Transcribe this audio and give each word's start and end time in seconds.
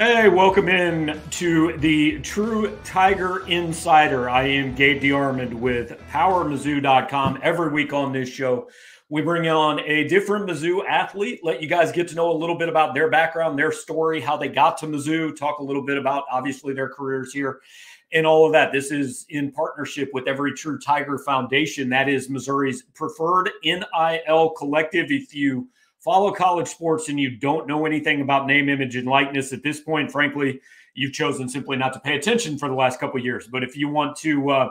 Hey, 0.00 0.30
welcome 0.30 0.70
in 0.70 1.20
to 1.32 1.76
the 1.76 2.20
True 2.20 2.74
Tiger 2.84 3.46
Insider. 3.48 4.30
I 4.30 4.44
am 4.44 4.74
Gabe 4.74 5.02
DeArmond 5.02 5.52
with 5.52 6.00
PowerMizzou.com. 6.10 7.40
Every 7.42 7.70
week 7.70 7.92
on 7.92 8.10
this 8.10 8.26
show, 8.26 8.70
we 9.10 9.20
bring 9.20 9.46
on 9.46 9.80
a 9.80 10.08
different 10.08 10.48
Mizzou 10.48 10.86
athlete, 10.88 11.40
let 11.42 11.60
you 11.60 11.68
guys 11.68 11.92
get 11.92 12.08
to 12.08 12.14
know 12.14 12.32
a 12.32 12.32
little 12.32 12.56
bit 12.56 12.70
about 12.70 12.94
their 12.94 13.10
background, 13.10 13.58
their 13.58 13.72
story, 13.72 14.22
how 14.22 14.38
they 14.38 14.48
got 14.48 14.78
to 14.78 14.86
Mizzou, 14.86 15.36
talk 15.36 15.58
a 15.58 15.62
little 15.62 15.84
bit 15.84 15.98
about 15.98 16.24
obviously 16.32 16.72
their 16.72 16.88
careers 16.88 17.34
here 17.34 17.60
and 18.14 18.26
all 18.26 18.46
of 18.46 18.52
that. 18.52 18.72
This 18.72 18.92
is 18.92 19.26
in 19.28 19.52
partnership 19.52 20.08
with 20.14 20.26
Every 20.26 20.54
True 20.54 20.78
Tiger 20.78 21.18
Foundation. 21.18 21.90
That 21.90 22.08
is 22.08 22.30
Missouri's 22.30 22.84
preferred 22.94 23.50
NIL 23.62 24.48
collective. 24.56 25.10
If 25.10 25.34
you 25.34 25.68
follow 26.00 26.32
college 26.32 26.68
sports 26.68 27.08
and 27.08 27.20
you 27.20 27.36
don't 27.36 27.66
know 27.66 27.86
anything 27.86 28.20
about 28.20 28.46
name, 28.46 28.68
image, 28.68 28.96
and 28.96 29.06
likeness 29.06 29.52
at 29.52 29.62
this 29.62 29.80
point, 29.80 30.10
frankly, 30.10 30.60
you've 30.94 31.12
chosen 31.12 31.48
simply 31.48 31.76
not 31.76 31.92
to 31.92 32.00
pay 32.00 32.16
attention 32.16 32.58
for 32.58 32.68
the 32.68 32.74
last 32.74 32.98
couple 32.98 33.20
years. 33.22 33.46
But 33.46 33.62
if 33.62 33.76
you 33.76 33.88
want 33.88 34.16
to 34.18 34.50
uh, 34.50 34.68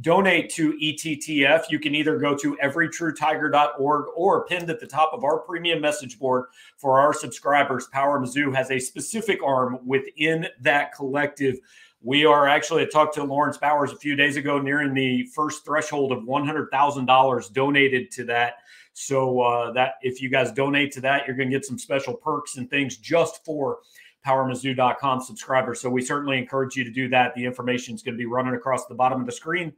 donate 0.00 0.50
to 0.50 0.72
ETTF, 0.72 1.64
you 1.70 1.78
can 1.78 1.94
either 1.94 2.18
go 2.18 2.36
to 2.36 2.56
everytruetiger.org 2.62 4.06
or 4.16 4.46
pinned 4.46 4.70
at 4.70 4.80
the 4.80 4.86
top 4.86 5.12
of 5.12 5.24
our 5.24 5.38
premium 5.38 5.80
message 5.80 6.18
board 6.18 6.46
for 6.76 6.98
our 6.98 7.12
subscribers. 7.12 7.86
Power 7.88 8.18
Mizzou 8.18 8.54
has 8.54 8.70
a 8.70 8.78
specific 8.78 9.42
arm 9.42 9.78
within 9.84 10.46
that 10.60 10.94
collective. 10.94 11.58
We 12.02 12.24
are 12.24 12.48
actually, 12.48 12.82
I 12.82 12.86
talked 12.86 13.14
to 13.16 13.24
Lawrence 13.24 13.58
Bowers 13.58 13.92
a 13.92 13.96
few 13.96 14.16
days 14.16 14.38
ago, 14.38 14.58
nearing 14.58 14.94
the 14.94 15.24
first 15.34 15.66
threshold 15.66 16.12
of 16.12 16.20
$100,000 16.20 17.52
donated 17.52 18.10
to 18.12 18.24
that. 18.24 18.54
So 19.00 19.40
uh, 19.40 19.72
that 19.72 19.94
if 20.02 20.20
you 20.20 20.28
guys 20.28 20.52
donate 20.52 20.92
to 20.92 21.00
that, 21.02 21.26
you're 21.26 21.36
going 21.36 21.50
to 21.50 21.56
get 21.56 21.64
some 21.64 21.78
special 21.78 22.14
perks 22.14 22.56
and 22.56 22.68
things 22.68 22.96
just 22.96 23.44
for 23.44 23.78
PowerMizzou.com 24.26 25.20
subscribers. 25.20 25.80
So 25.80 25.88
we 25.88 26.02
certainly 26.02 26.38
encourage 26.38 26.76
you 26.76 26.84
to 26.84 26.90
do 26.90 27.08
that. 27.08 27.34
The 27.34 27.44
information 27.44 27.94
is 27.94 28.02
going 28.02 28.14
to 28.14 28.18
be 28.18 28.26
running 28.26 28.54
across 28.54 28.86
the 28.86 28.94
bottom 28.94 29.20
of 29.20 29.26
the 29.26 29.32
screen 29.32 29.72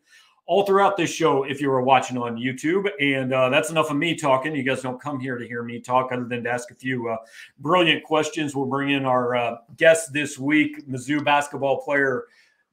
all 0.46 0.66
throughout 0.66 0.96
this 0.96 1.10
show 1.10 1.44
if 1.44 1.60
you 1.60 1.70
were 1.70 1.82
watching 1.82 2.18
on 2.18 2.36
YouTube. 2.36 2.90
And 3.00 3.32
uh, 3.32 3.48
that's 3.48 3.70
enough 3.70 3.90
of 3.90 3.96
me 3.96 4.16
talking. 4.16 4.56
You 4.56 4.64
guys 4.64 4.82
don't 4.82 5.00
come 5.00 5.20
here 5.20 5.38
to 5.38 5.46
hear 5.46 5.62
me 5.62 5.80
talk 5.80 6.10
other 6.10 6.24
than 6.24 6.42
to 6.44 6.50
ask 6.50 6.70
a 6.72 6.74
few 6.74 7.08
uh, 7.08 7.16
brilliant 7.60 8.02
questions. 8.02 8.56
We'll 8.56 8.66
bring 8.66 8.90
in 8.90 9.04
our 9.04 9.36
uh, 9.36 9.56
guest 9.76 10.12
this 10.12 10.38
week, 10.38 10.88
Mizzou 10.88 11.24
basketball 11.24 11.82
player 11.82 12.24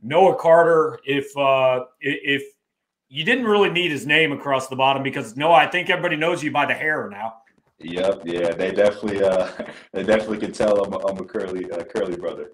Noah 0.01 0.35
Carter. 0.35 0.99
If 1.05 1.35
uh, 1.37 1.85
if 1.99 2.43
you 3.09 3.23
didn't 3.23 3.45
really 3.45 3.69
need 3.69 3.91
his 3.91 4.05
name 4.05 4.31
across 4.31 4.67
the 4.67 4.75
bottom 4.75 5.03
because 5.03 5.35
no, 5.35 5.51
I 5.51 5.67
think 5.67 5.89
everybody 5.89 6.15
knows 6.15 6.43
you 6.43 6.51
by 6.51 6.65
the 6.65 6.75
hair 6.75 7.09
now. 7.09 7.33
Yep, 7.79 8.21
yeah, 8.25 8.51
they 8.51 8.71
definitely, 8.71 9.23
uh, 9.23 9.51
they 9.93 10.03
definitely 10.03 10.37
can 10.37 10.51
tell 10.51 10.83
I'm 10.83 10.93
a, 10.93 10.97
I'm 11.07 11.17
a 11.17 11.25
curly, 11.25 11.69
uh, 11.71 11.83
curly 11.83 12.15
brother. 12.15 12.51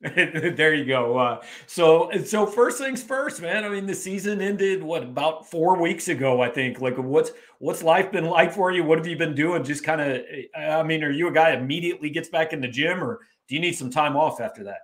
there 0.00 0.74
you 0.74 0.84
go. 0.84 1.18
Uh, 1.18 1.42
so, 1.66 2.08
so 2.24 2.46
first 2.46 2.78
things 2.78 3.02
first, 3.02 3.42
man. 3.42 3.64
I 3.64 3.68
mean, 3.68 3.84
the 3.84 3.94
season 3.94 4.40
ended 4.40 4.80
what 4.80 5.02
about 5.02 5.50
four 5.50 5.80
weeks 5.80 6.06
ago, 6.06 6.40
I 6.40 6.50
think. 6.50 6.80
Like, 6.80 6.96
what's 6.96 7.32
what's 7.58 7.82
life 7.82 8.12
been 8.12 8.26
like 8.26 8.52
for 8.52 8.70
you? 8.70 8.84
What 8.84 8.98
have 8.98 9.08
you 9.08 9.16
been 9.16 9.34
doing? 9.34 9.64
Just 9.64 9.82
kind 9.82 10.00
of, 10.00 10.22
I 10.56 10.84
mean, 10.84 11.02
are 11.02 11.10
you 11.10 11.26
a 11.26 11.32
guy 11.32 11.50
immediately 11.50 12.10
gets 12.10 12.28
back 12.28 12.52
in 12.52 12.60
the 12.60 12.68
gym, 12.68 13.02
or 13.02 13.18
do 13.48 13.56
you 13.56 13.60
need 13.60 13.72
some 13.72 13.90
time 13.90 14.16
off 14.16 14.40
after 14.40 14.62
that? 14.64 14.78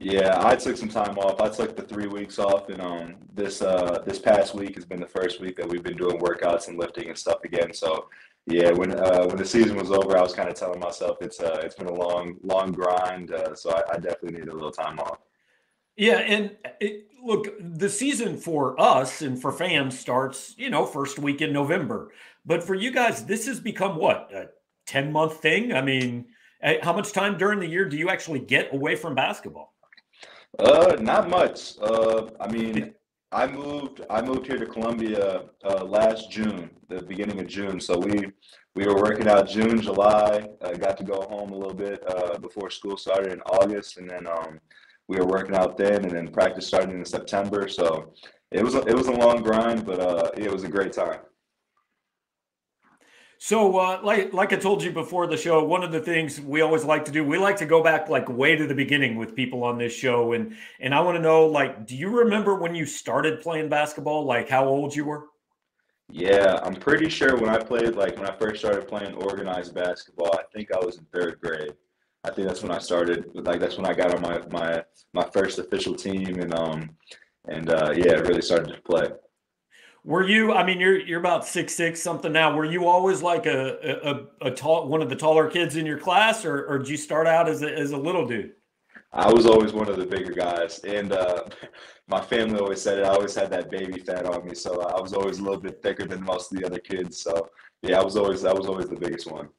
Yeah, 0.00 0.40
I 0.46 0.54
took 0.54 0.76
some 0.76 0.88
time 0.88 1.18
off. 1.18 1.40
I 1.40 1.48
took 1.48 1.74
the 1.74 1.82
three 1.82 2.06
weeks 2.06 2.38
off, 2.38 2.68
and 2.68 2.80
um, 2.80 3.16
this 3.34 3.62
uh, 3.62 4.00
this 4.06 4.20
past 4.20 4.54
week 4.54 4.76
has 4.76 4.84
been 4.84 5.00
the 5.00 5.08
first 5.08 5.40
week 5.40 5.56
that 5.56 5.68
we've 5.68 5.82
been 5.82 5.96
doing 5.96 6.20
workouts 6.20 6.68
and 6.68 6.78
lifting 6.78 7.08
and 7.08 7.18
stuff 7.18 7.38
again. 7.44 7.74
So, 7.74 8.08
yeah, 8.46 8.70
when 8.70 8.96
uh, 8.96 9.26
when 9.26 9.36
the 9.36 9.44
season 9.44 9.76
was 9.76 9.90
over, 9.90 10.16
I 10.16 10.22
was 10.22 10.34
kind 10.34 10.48
of 10.48 10.54
telling 10.54 10.78
myself 10.78 11.18
it's 11.20 11.40
uh, 11.40 11.60
it's 11.64 11.74
been 11.74 11.88
a 11.88 11.92
long 11.92 12.36
long 12.44 12.70
grind. 12.70 13.32
Uh, 13.32 13.56
so 13.56 13.72
I, 13.72 13.94
I 13.94 13.96
definitely 13.96 14.38
needed 14.38 14.50
a 14.50 14.54
little 14.54 14.70
time 14.70 15.00
off. 15.00 15.18
Yeah, 15.96 16.18
and 16.18 16.56
it, 16.78 17.08
look, 17.20 17.48
the 17.58 17.88
season 17.88 18.36
for 18.36 18.80
us 18.80 19.20
and 19.20 19.40
for 19.40 19.50
fans 19.50 19.98
starts, 19.98 20.54
you 20.56 20.70
know, 20.70 20.86
first 20.86 21.18
week 21.18 21.42
in 21.42 21.52
November. 21.52 22.12
But 22.46 22.62
for 22.62 22.76
you 22.76 22.92
guys, 22.92 23.24
this 23.24 23.46
has 23.48 23.58
become 23.58 23.96
what 23.96 24.30
a 24.32 24.50
ten 24.86 25.10
month 25.10 25.40
thing. 25.40 25.72
I 25.72 25.82
mean, 25.82 26.26
eh, 26.62 26.78
how 26.82 26.92
much 26.92 27.10
time 27.10 27.36
during 27.36 27.58
the 27.58 27.66
year 27.66 27.84
do 27.88 27.96
you 27.96 28.10
actually 28.10 28.38
get 28.38 28.72
away 28.72 28.94
from 28.94 29.16
basketball? 29.16 29.74
Uh, 30.58 30.96
not 31.00 31.28
much. 31.28 31.78
Uh, 31.80 32.28
I 32.40 32.50
mean, 32.50 32.94
I 33.30 33.46
moved. 33.46 34.00
I 34.08 34.22
moved 34.22 34.46
here 34.46 34.58
to 34.58 34.66
Columbia 34.66 35.44
uh, 35.64 35.84
last 35.84 36.30
June, 36.30 36.70
the 36.88 37.02
beginning 37.02 37.40
of 37.40 37.46
June. 37.46 37.80
So 37.80 37.98
we 37.98 38.32
we 38.74 38.86
were 38.86 38.96
working 38.96 39.28
out 39.28 39.48
June, 39.48 39.80
July. 39.80 40.48
I 40.64 40.74
got 40.74 40.96
to 40.98 41.04
go 41.04 41.20
home 41.22 41.52
a 41.52 41.56
little 41.56 41.74
bit 41.74 42.02
uh, 42.08 42.38
before 42.38 42.70
school 42.70 42.96
started 42.96 43.32
in 43.32 43.40
August, 43.42 43.98
and 43.98 44.08
then 44.08 44.26
um, 44.26 44.58
we 45.08 45.18
were 45.18 45.26
working 45.26 45.54
out 45.54 45.76
then, 45.76 46.04
and 46.04 46.10
then 46.10 46.28
practice 46.28 46.66
started 46.66 46.94
in 46.94 47.04
September. 47.04 47.68
So 47.68 48.14
it 48.50 48.64
was 48.64 48.74
a, 48.74 48.80
it 48.86 48.94
was 48.94 49.08
a 49.08 49.12
long 49.12 49.42
grind, 49.42 49.84
but 49.84 50.00
uh, 50.00 50.30
it 50.36 50.50
was 50.50 50.64
a 50.64 50.68
great 50.68 50.92
time. 50.92 51.20
So, 53.40 53.78
uh, 53.78 54.00
like 54.02 54.32
like 54.32 54.52
I 54.52 54.56
told 54.56 54.82
you 54.82 54.90
before 54.90 55.28
the 55.28 55.36
show, 55.36 55.62
one 55.62 55.84
of 55.84 55.92
the 55.92 56.00
things 56.00 56.40
we 56.40 56.60
always 56.60 56.84
like 56.84 57.04
to 57.04 57.12
do, 57.12 57.24
we 57.24 57.38
like 57.38 57.56
to 57.58 57.66
go 57.66 57.82
back 57.82 58.08
like 58.08 58.28
way 58.28 58.56
to 58.56 58.66
the 58.66 58.74
beginning 58.74 59.16
with 59.16 59.36
people 59.36 59.62
on 59.62 59.78
this 59.78 59.92
show, 59.92 60.32
and 60.32 60.56
and 60.80 60.92
I 60.92 61.00
want 61.00 61.16
to 61.16 61.22
know, 61.22 61.46
like, 61.46 61.86
do 61.86 61.96
you 61.96 62.08
remember 62.10 62.56
when 62.56 62.74
you 62.74 62.84
started 62.84 63.40
playing 63.40 63.68
basketball? 63.68 64.24
Like, 64.24 64.48
how 64.48 64.66
old 64.66 64.94
you 64.94 65.04
were? 65.04 65.26
Yeah, 66.10 66.58
I'm 66.64 66.74
pretty 66.74 67.08
sure 67.08 67.36
when 67.36 67.48
I 67.48 67.58
played, 67.58 67.94
like 67.94 68.16
when 68.16 68.26
I 68.26 68.34
first 68.36 68.58
started 68.58 68.88
playing 68.88 69.14
organized 69.14 69.72
basketball, 69.74 70.34
I 70.34 70.42
think 70.52 70.72
I 70.72 70.84
was 70.84 70.98
in 70.98 71.04
third 71.12 71.40
grade. 71.40 71.74
I 72.24 72.30
think 72.30 72.48
that's 72.48 72.62
when 72.62 72.72
I 72.72 72.78
started. 72.78 73.30
Like 73.34 73.60
that's 73.60 73.76
when 73.76 73.86
I 73.86 73.94
got 73.94 74.14
on 74.14 74.20
my 74.20 74.40
my 74.50 74.82
my 75.12 75.28
first 75.30 75.60
official 75.60 75.94
team, 75.94 76.40
and 76.40 76.52
um 76.54 76.90
and 77.46 77.70
uh, 77.70 77.92
yeah, 77.94 78.14
really 78.14 78.42
started 78.42 78.74
to 78.74 78.82
play. 78.82 79.08
Were 80.08 80.26
you? 80.26 80.54
I 80.54 80.64
mean, 80.64 80.80
you're 80.80 80.98
you're 80.98 81.20
about 81.20 81.46
six 81.46 81.74
six 81.74 82.00
something 82.00 82.32
now. 82.32 82.56
Were 82.56 82.64
you 82.64 82.88
always 82.88 83.20
like 83.20 83.44
a 83.44 84.26
a, 84.40 84.46
a 84.46 84.50
tall 84.50 84.88
one 84.88 85.02
of 85.02 85.10
the 85.10 85.14
taller 85.14 85.50
kids 85.50 85.76
in 85.76 85.84
your 85.84 85.98
class, 85.98 86.46
or 86.46 86.64
or 86.64 86.78
did 86.78 86.88
you 86.88 86.96
start 86.96 87.26
out 87.26 87.46
as 87.46 87.60
a 87.62 87.70
as 87.70 87.90
a 87.90 87.96
little 87.98 88.26
dude? 88.26 88.52
I 89.12 89.30
was 89.30 89.44
always 89.44 89.74
one 89.74 89.86
of 89.86 89.98
the 89.98 90.06
bigger 90.06 90.32
guys, 90.32 90.78
and 90.78 91.12
uh, 91.12 91.42
my 92.08 92.22
family 92.22 92.58
always 92.58 92.80
said 92.80 93.00
it. 93.00 93.04
I 93.04 93.10
always 93.10 93.34
had 93.34 93.50
that 93.50 93.70
baby 93.70 94.00
fat 94.00 94.24
on 94.24 94.46
me, 94.46 94.54
so 94.54 94.80
I 94.80 94.98
was 94.98 95.12
always 95.12 95.40
a 95.40 95.42
little 95.42 95.60
bit 95.60 95.82
thicker 95.82 96.06
than 96.06 96.24
most 96.24 96.50
of 96.50 96.58
the 96.58 96.64
other 96.64 96.78
kids. 96.78 97.20
So 97.20 97.50
yeah, 97.82 98.00
I 98.00 98.02
was 98.02 98.16
always 98.16 98.46
I 98.46 98.54
was 98.54 98.66
always 98.66 98.88
the 98.88 98.96
biggest 98.96 99.30
one. 99.30 99.50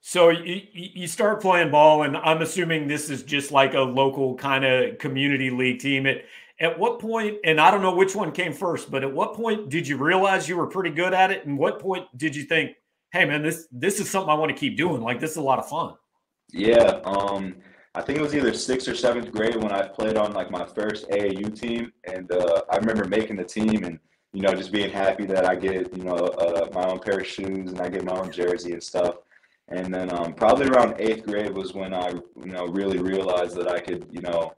So 0.00 0.30
you, 0.30 0.62
you 0.72 1.06
start 1.06 1.42
playing 1.42 1.70
ball, 1.70 2.04
and 2.04 2.16
I'm 2.16 2.40
assuming 2.40 2.88
this 2.88 3.10
is 3.10 3.22
just 3.22 3.52
like 3.52 3.74
a 3.74 3.80
local 3.80 4.34
kind 4.34 4.64
of 4.64 4.96
community 4.96 5.50
league 5.50 5.78
team. 5.78 6.06
It 6.06 6.24
at 6.62 6.78
what 6.78 7.00
point, 7.00 7.38
and 7.44 7.60
I 7.60 7.72
don't 7.72 7.82
know 7.82 7.94
which 7.94 8.14
one 8.14 8.30
came 8.30 8.52
first, 8.52 8.88
but 8.90 9.02
at 9.02 9.12
what 9.12 9.34
point 9.34 9.68
did 9.68 9.86
you 9.86 9.96
realize 9.96 10.48
you 10.48 10.56
were 10.56 10.68
pretty 10.68 10.90
good 10.90 11.12
at 11.12 11.32
it? 11.32 11.44
And 11.44 11.58
what 11.58 11.80
point 11.80 12.06
did 12.16 12.36
you 12.36 12.44
think, 12.44 12.76
hey 13.12 13.24
man, 13.24 13.42
this 13.42 13.66
this 13.72 13.98
is 13.98 14.08
something 14.08 14.30
I 14.30 14.34
want 14.34 14.50
to 14.50 14.56
keep 14.56 14.76
doing? 14.76 15.02
Like 15.02 15.18
this 15.18 15.32
is 15.32 15.38
a 15.38 15.42
lot 15.42 15.58
of 15.58 15.68
fun. 15.68 15.94
Yeah. 16.52 17.00
Um, 17.04 17.56
I 17.94 18.00
think 18.00 18.18
it 18.18 18.22
was 18.22 18.34
either 18.34 18.54
sixth 18.54 18.88
or 18.88 18.94
seventh 18.94 19.32
grade 19.32 19.56
when 19.56 19.72
I 19.72 19.86
played 19.88 20.16
on 20.16 20.32
like 20.32 20.50
my 20.50 20.64
first 20.64 21.10
AAU 21.10 21.58
team, 21.58 21.92
and 22.04 22.30
uh, 22.30 22.62
I 22.70 22.76
remember 22.76 23.06
making 23.06 23.36
the 23.36 23.44
team 23.44 23.84
and 23.84 23.98
you 24.32 24.40
know 24.40 24.54
just 24.54 24.72
being 24.72 24.90
happy 24.90 25.26
that 25.26 25.44
I 25.44 25.56
get 25.56 25.94
you 25.96 26.04
know 26.04 26.14
uh, 26.14 26.68
my 26.72 26.86
own 26.86 27.00
pair 27.00 27.18
of 27.18 27.26
shoes 27.26 27.72
and 27.72 27.80
I 27.80 27.88
get 27.88 28.04
my 28.04 28.16
own 28.16 28.30
jersey 28.30 28.72
and 28.72 28.82
stuff. 28.82 29.16
And 29.68 29.92
then 29.92 30.12
um, 30.12 30.34
probably 30.34 30.68
around 30.68 30.94
eighth 31.00 31.26
grade 31.26 31.52
was 31.52 31.74
when 31.74 31.92
I 31.92 32.10
you 32.10 32.52
know 32.52 32.66
really 32.66 32.98
realized 32.98 33.56
that 33.56 33.66
I 33.66 33.80
could 33.80 34.06
you 34.12 34.20
know 34.20 34.54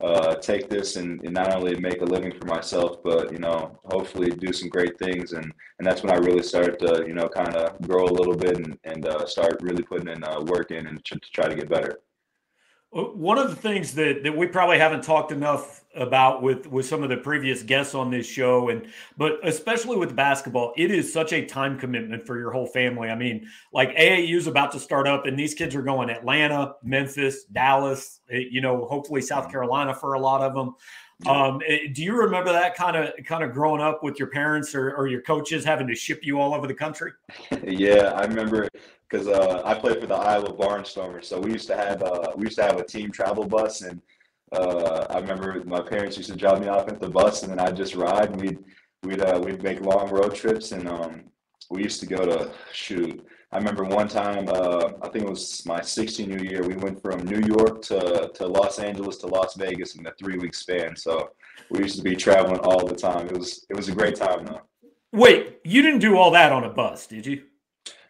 uh, 0.00 0.34
take 0.34 0.68
this 0.68 0.96
and, 0.96 1.22
and, 1.22 1.32
not 1.32 1.54
only 1.54 1.74
make 1.80 2.02
a 2.02 2.04
living 2.04 2.30
for 2.30 2.46
myself, 2.46 3.02
but 3.02 3.32
you 3.32 3.38
know, 3.38 3.78
hopefully 3.86 4.30
do 4.30 4.52
some 4.52 4.68
great 4.68 4.98
things. 4.98 5.32
And 5.32 5.50
and 5.78 5.86
that's 5.86 6.02
when 6.02 6.12
I 6.12 6.16
really 6.16 6.42
started 6.42 6.78
to 6.80 7.04
you 7.06 7.14
know 7.14 7.28
kind 7.28 7.56
of 7.56 7.80
grow 7.80 8.04
a 8.04 8.16
little 8.18 8.36
bit 8.36 8.56
and 8.58 8.78
and 8.84 9.06
uh, 9.06 9.24
start 9.26 9.56
really 9.62 9.82
putting 9.82 10.08
in 10.08 10.22
uh, 10.22 10.40
work 10.42 10.70
in 10.70 10.86
and 10.86 11.02
to 11.06 11.18
try 11.32 11.48
to 11.48 11.54
get 11.54 11.70
better. 11.70 12.00
One 12.90 13.36
of 13.36 13.50
the 13.50 13.56
things 13.56 13.94
that, 13.96 14.22
that 14.22 14.34
we 14.34 14.46
probably 14.46 14.78
haven't 14.78 15.02
talked 15.02 15.32
enough 15.32 15.84
about 15.96 16.42
with 16.42 16.66
with 16.66 16.86
some 16.86 17.02
of 17.02 17.08
the 17.08 17.16
previous 17.16 17.62
guests 17.62 17.94
on 17.94 18.10
this 18.10 18.26
show, 18.26 18.68
and 18.68 18.86
but 19.16 19.38
especially 19.42 19.96
with 19.96 20.14
basketball, 20.14 20.72
it 20.76 20.90
is 20.90 21.12
such 21.12 21.32
a 21.32 21.44
time 21.44 21.78
commitment 21.78 22.26
for 22.26 22.38
your 22.38 22.50
whole 22.50 22.66
family. 22.66 23.08
I 23.08 23.14
mean, 23.14 23.48
like 23.72 23.96
AAU 23.96 24.36
is 24.36 24.46
about 24.46 24.72
to 24.72 24.80
start 24.80 25.08
up, 25.08 25.26
and 25.26 25.38
these 25.38 25.54
kids 25.54 25.74
are 25.74 25.82
going 25.82 26.10
Atlanta, 26.10 26.74
Memphis, 26.82 27.44
Dallas, 27.44 28.20
eh, 28.30 28.44
you 28.50 28.60
know, 28.60 28.84
hopefully 28.84 29.22
South. 29.22 29.46
Carolina 29.50 29.94
for 29.94 30.14
a 30.14 30.20
lot 30.20 30.42
of 30.42 30.54
them. 30.54 30.74
Um, 31.26 31.60
eh, 31.66 31.88
do 31.92 32.02
you 32.02 32.14
remember 32.14 32.52
that 32.52 32.74
kind 32.74 32.96
of 32.96 33.12
kind 33.24 33.42
of 33.42 33.52
growing 33.52 33.80
up 33.80 34.02
with 34.02 34.18
your 34.18 34.28
parents 34.28 34.74
or, 34.74 34.94
or 34.94 35.06
your 35.06 35.22
coaches 35.22 35.64
having 35.64 35.86
to 35.86 35.94
ship 35.94 36.20
you 36.22 36.38
all 36.38 36.54
over 36.54 36.66
the 36.66 36.74
country? 36.74 37.12
yeah, 37.64 38.12
I 38.14 38.24
remember 38.24 38.68
because 39.08 39.28
uh, 39.28 39.62
I 39.64 39.74
played 39.74 40.00
for 40.00 40.06
the 40.06 40.14
Iowa 40.14 40.52
Barnstormers, 40.52 41.24
so 41.24 41.40
we 41.40 41.52
used 41.52 41.68
to 41.68 41.76
have 41.76 42.02
uh, 42.02 42.32
we 42.36 42.44
used 42.44 42.56
to 42.56 42.64
have 42.64 42.78
a 42.78 42.84
team 42.84 43.10
travel 43.10 43.46
bus, 43.46 43.82
and 43.82 44.02
uh, 44.52 45.06
I 45.10 45.18
remember 45.18 45.62
my 45.64 45.80
parents 45.80 46.16
used 46.16 46.30
to 46.30 46.36
drop 46.36 46.60
me 46.60 46.68
off 46.68 46.88
at 46.88 47.00
the 47.00 47.08
bus, 47.08 47.42
and 47.42 47.50
then 47.50 47.58
I'd 47.58 47.76
just 47.76 47.94
ride, 47.94 48.30
and 48.30 48.40
we'd 48.40 48.58
we'd 49.02 49.20
uh, 49.20 49.40
we'd 49.42 49.62
make 49.62 49.80
long 49.80 50.08
road 50.10 50.34
trips, 50.34 50.72
and 50.72 50.88
um, 50.88 51.24
we 51.70 51.82
used 51.82 52.00
to 52.00 52.06
go 52.06 52.24
to 52.24 52.52
shoot. 52.72 53.26
I 53.52 53.58
remember 53.58 53.84
one 53.84 54.08
time, 54.08 54.48
uh, 54.48 54.90
I 55.02 55.08
think 55.08 55.24
it 55.24 55.30
was 55.30 55.64
my 55.66 55.80
16 55.80 56.30
U 56.30 56.38
year. 56.38 56.62
We 56.62 56.74
went 56.74 57.00
from 57.00 57.24
New 57.24 57.40
York 57.46 57.80
to, 57.82 58.30
to 58.34 58.46
Los 58.46 58.80
Angeles 58.80 59.18
to 59.18 59.28
Las 59.28 59.54
Vegas 59.54 59.94
in 59.94 60.06
a 60.06 60.12
three 60.18 60.36
week 60.36 60.54
span. 60.54 60.96
So 60.96 61.30
we 61.70 61.78
used 61.78 61.96
to 61.96 62.02
be 62.02 62.16
traveling 62.16 62.58
all 62.60 62.86
the 62.86 62.94
time. 62.94 63.26
It 63.26 63.38
was 63.38 63.64
it 63.70 63.76
was 63.76 63.88
a 63.88 63.94
great 63.94 64.16
time 64.16 64.44
though. 64.44 64.62
Wait, 65.12 65.60
you 65.64 65.80
didn't 65.80 66.00
do 66.00 66.18
all 66.18 66.30
that 66.32 66.52
on 66.52 66.64
a 66.64 66.68
bus, 66.68 67.06
did 67.06 67.24
you? 67.24 67.44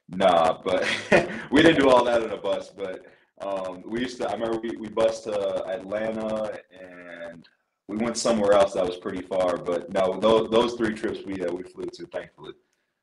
Nah, 0.09 0.61
but 0.65 0.87
we 1.51 1.63
didn't 1.63 1.81
do 1.81 1.91
all 1.91 2.05
that 2.05 2.23
on 2.23 2.31
a 2.31 2.37
bus. 2.37 2.71
But 2.71 3.05
um, 3.41 3.83
we 3.85 4.01
used 4.01 4.19
to. 4.21 4.29
I 4.29 4.33
remember 4.33 4.59
we 4.59 4.77
we 4.77 4.89
bused 4.89 5.25
to 5.25 5.65
Atlanta 5.67 6.59
and 6.73 7.49
we 7.89 7.97
went 7.97 8.17
somewhere 8.17 8.53
else 8.53 8.75
that 8.75 8.87
was 8.87 8.97
pretty 8.97 9.23
far. 9.23 9.57
But 9.57 9.93
no, 9.93 10.19
those 10.19 10.51
those 10.51 10.75
three 10.75 10.95
trips 10.95 11.21
we 11.25 11.45
uh, 11.45 11.53
we 11.53 11.63
flew 11.63 11.87
to, 11.87 12.07
thankfully. 12.07 12.53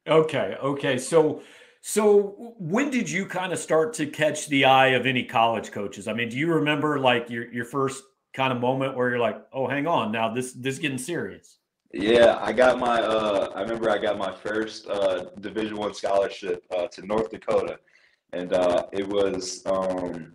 Okay, 0.07 0.57
okay. 0.61 0.97
So 0.97 1.41
so 1.81 2.55
when 2.57 2.89
did 2.89 3.09
you 3.09 3.25
kind 3.25 3.53
of 3.53 3.59
start 3.59 3.93
to 3.95 4.05
catch 4.07 4.47
the 4.47 4.65
eye 4.65 4.89
of 4.89 5.05
any 5.05 5.23
college 5.23 5.71
coaches? 5.71 6.07
I 6.07 6.13
mean, 6.13 6.29
do 6.29 6.37
you 6.37 6.47
remember 6.47 6.99
like 6.99 7.29
your 7.29 7.51
your 7.51 7.65
first 7.65 8.03
kind 8.33 8.51
of 8.51 8.59
moment 8.59 8.95
where 8.95 9.09
you're 9.09 9.19
like, 9.19 9.41
"Oh, 9.53 9.67
hang 9.67 9.85
on, 9.87 10.11
now 10.11 10.33
this 10.33 10.53
this 10.53 10.75
is 10.75 10.79
getting 10.79 10.97
serious." 10.97 11.57
Yeah, 11.93 12.39
I 12.41 12.51
got 12.53 12.79
my. 12.79 13.01
Uh, 13.01 13.51
I 13.55 13.61
remember 13.61 13.89
I 13.89 13.99
got 13.99 14.17
my 14.17 14.33
first 14.33 14.87
uh, 14.87 15.25
Division 15.39 15.77
One 15.77 15.93
scholarship 15.93 16.65
uh, 16.75 16.87
to 16.87 17.05
North 17.05 17.29
Dakota, 17.29 17.79
and 18.33 18.53
uh, 18.53 18.85
it 18.91 19.07
was. 19.07 19.63
Um, 19.65 20.33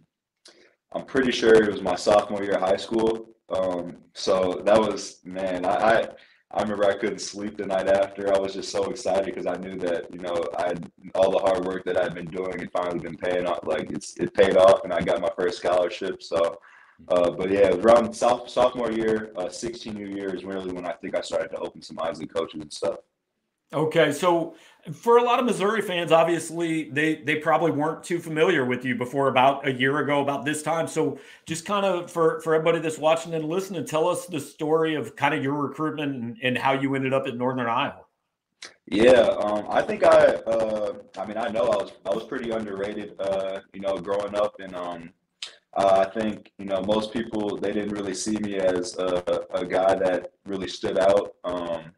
I'm 0.93 1.05
pretty 1.05 1.33
sure 1.33 1.53
it 1.55 1.71
was 1.71 1.83
my 1.83 1.97
sophomore 1.97 2.43
year 2.43 2.55
of 2.55 2.63
high 2.63 2.77
school. 2.77 3.29
Um, 3.51 3.99
so 4.15 4.63
that 4.65 4.79
was 4.79 5.21
man. 5.25 5.65
I, 5.65 5.75
I 5.75 6.09
I 6.51 6.63
remember 6.63 6.87
I 6.87 6.97
couldn't 6.97 7.21
sleep 7.21 7.59
the 7.59 7.67
night 7.67 7.89
after. 7.89 8.35
I 8.35 8.39
was 8.39 8.55
just 8.55 8.71
so 8.71 8.85
excited 8.85 9.27
because 9.27 9.47
I 9.47 9.57
knew 9.57 9.77
that 9.81 10.13
you 10.13 10.21
know 10.21 10.35
I 10.57 10.75
all 11.15 11.31
the 11.31 11.39
hard 11.39 11.67
work 11.67 11.85
that 11.85 12.01
I'd 12.01 12.15
been 12.15 12.31
doing 12.31 12.59
had 12.59 12.73
finally 12.73 13.01
been 13.01 13.19
paying 13.19 13.47
off. 13.47 13.61
Like 13.65 13.91
it's 13.91 14.17
it 14.17 14.33
paid 14.33 14.57
off, 14.57 14.85
and 14.85 14.93
I 14.93 15.01
got 15.01 15.21
my 15.21 15.31
first 15.37 15.59
scholarship. 15.59 16.23
So 16.23 16.59
uh, 17.07 17.31
but 17.31 17.51
yeah, 17.51 17.69
it 17.69 17.77
was 17.77 17.85
around 17.85 18.13
sophomore 18.13 18.91
year, 18.91 19.33
uh, 19.37 19.49
16 19.49 19.97
U 19.97 20.07
year 20.09 20.35
is 20.35 20.45
really 20.45 20.73
when 20.73 20.85
I 20.85 20.93
think 20.95 21.15
I 21.15 21.21
started 21.21 21.51
to 21.51 21.59
open 21.59 21.81
some 21.81 21.99
eyes 22.01 22.19
and 22.19 22.33
coaches 22.33 22.61
and 22.61 22.73
stuff. 22.73 22.97
Okay, 23.73 24.13
so 24.13 24.55
for 24.93 25.19
a 25.19 25.23
lot 25.23 25.39
of 25.39 25.45
Missouri 25.45 25.83
fans, 25.83 26.11
obviously 26.11 26.89
they 26.91 27.17
they 27.17 27.37
probably 27.37 27.71
weren't 27.71 28.03
too 28.03 28.19
familiar 28.19 28.65
with 28.65 28.85
you 28.85 28.95
before 28.95 29.29
about 29.29 29.69
a 29.69 29.73
year 29.73 29.99
ago, 29.99 30.23
about 30.23 30.47
this 30.47 30.63
time. 30.63 30.87
So 30.89 31.19
just 31.45 31.67
kind 31.67 31.85
of 31.85 32.11
for 32.11 32.41
for 32.41 32.55
everybody 32.55 32.79
that's 32.79 32.99
watching 32.99 33.35
and 33.35 33.45
listening, 33.45 33.85
tell 33.85 34.09
us 34.09 34.27
the 34.27 34.41
story 34.41 34.95
of 34.95 35.17
kind 35.17 35.35
of 35.35 35.43
your 35.43 35.55
recruitment 35.55 36.15
and, 36.15 36.37
and 36.43 36.57
how 36.57 36.73
you 36.73 36.95
ended 36.95 37.13
up 37.13 37.27
at 37.27 37.37
Northern 37.37 37.67
Iowa. 37.67 38.05
Yeah, 38.87 39.21
um, 39.21 39.67
I 39.69 39.83
think 39.83 40.03
I, 40.03 40.37
uh, 40.47 40.95
I 41.19 41.27
mean, 41.27 41.37
I 41.37 41.49
know 41.49 41.65
I 41.65 41.77
was 41.77 41.93
I 42.07 42.15
was 42.15 42.25
pretty 42.25 42.51
underrated, 42.51 43.21
uh, 43.21 43.61
you 43.75 43.81
know, 43.81 43.99
growing 43.99 44.35
up, 44.35 44.55
and 44.61 44.75
um, 44.75 45.11
uh, 45.77 46.07
I 46.07 46.19
think 46.19 46.53
you 46.59 46.65
know 46.65 46.81
most 46.83 47.13
people 47.13 47.59
they 47.59 47.73
didn't 47.73 47.93
really 47.93 48.15
see 48.15 48.39
me 48.39 48.57
as 48.57 48.97
a, 48.97 49.45
a 49.51 49.67
guy 49.67 49.95
that 49.95 50.33
really 50.47 50.69
stood 50.69 50.99
out. 50.99 51.35
Um, 51.45 51.93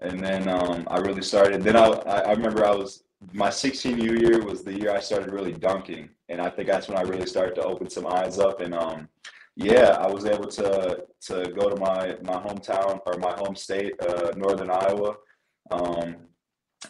and 0.00 0.20
then 0.20 0.48
um, 0.48 0.86
I 0.90 0.98
really 0.98 1.22
started. 1.22 1.62
Then 1.62 1.76
I, 1.76 1.86
I 1.88 2.32
remember 2.32 2.64
I 2.64 2.74
was 2.74 3.04
my 3.32 3.50
16 3.50 3.98
U 3.98 4.14
year 4.14 4.44
was 4.44 4.62
the 4.62 4.78
year 4.78 4.94
I 4.94 5.00
started 5.00 5.32
really 5.32 5.52
dunking, 5.52 6.10
and 6.28 6.40
I 6.40 6.50
think 6.50 6.68
that's 6.68 6.88
when 6.88 6.98
I 6.98 7.02
really 7.02 7.26
started 7.26 7.54
to 7.56 7.62
open 7.64 7.88
some 7.88 8.06
eyes 8.06 8.38
up. 8.38 8.60
And 8.60 8.74
um, 8.74 9.08
yeah, 9.56 9.96
I 10.00 10.06
was 10.06 10.26
able 10.26 10.48
to 10.48 11.04
to 11.22 11.52
go 11.52 11.70
to 11.70 11.76
my 11.76 12.16
my 12.22 12.34
hometown 12.34 13.00
or 13.06 13.18
my 13.18 13.32
home 13.32 13.56
state, 13.56 13.94
uh, 14.00 14.32
Northern 14.36 14.70
Iowa. 14.70 15.16
Um, 15.70 16.16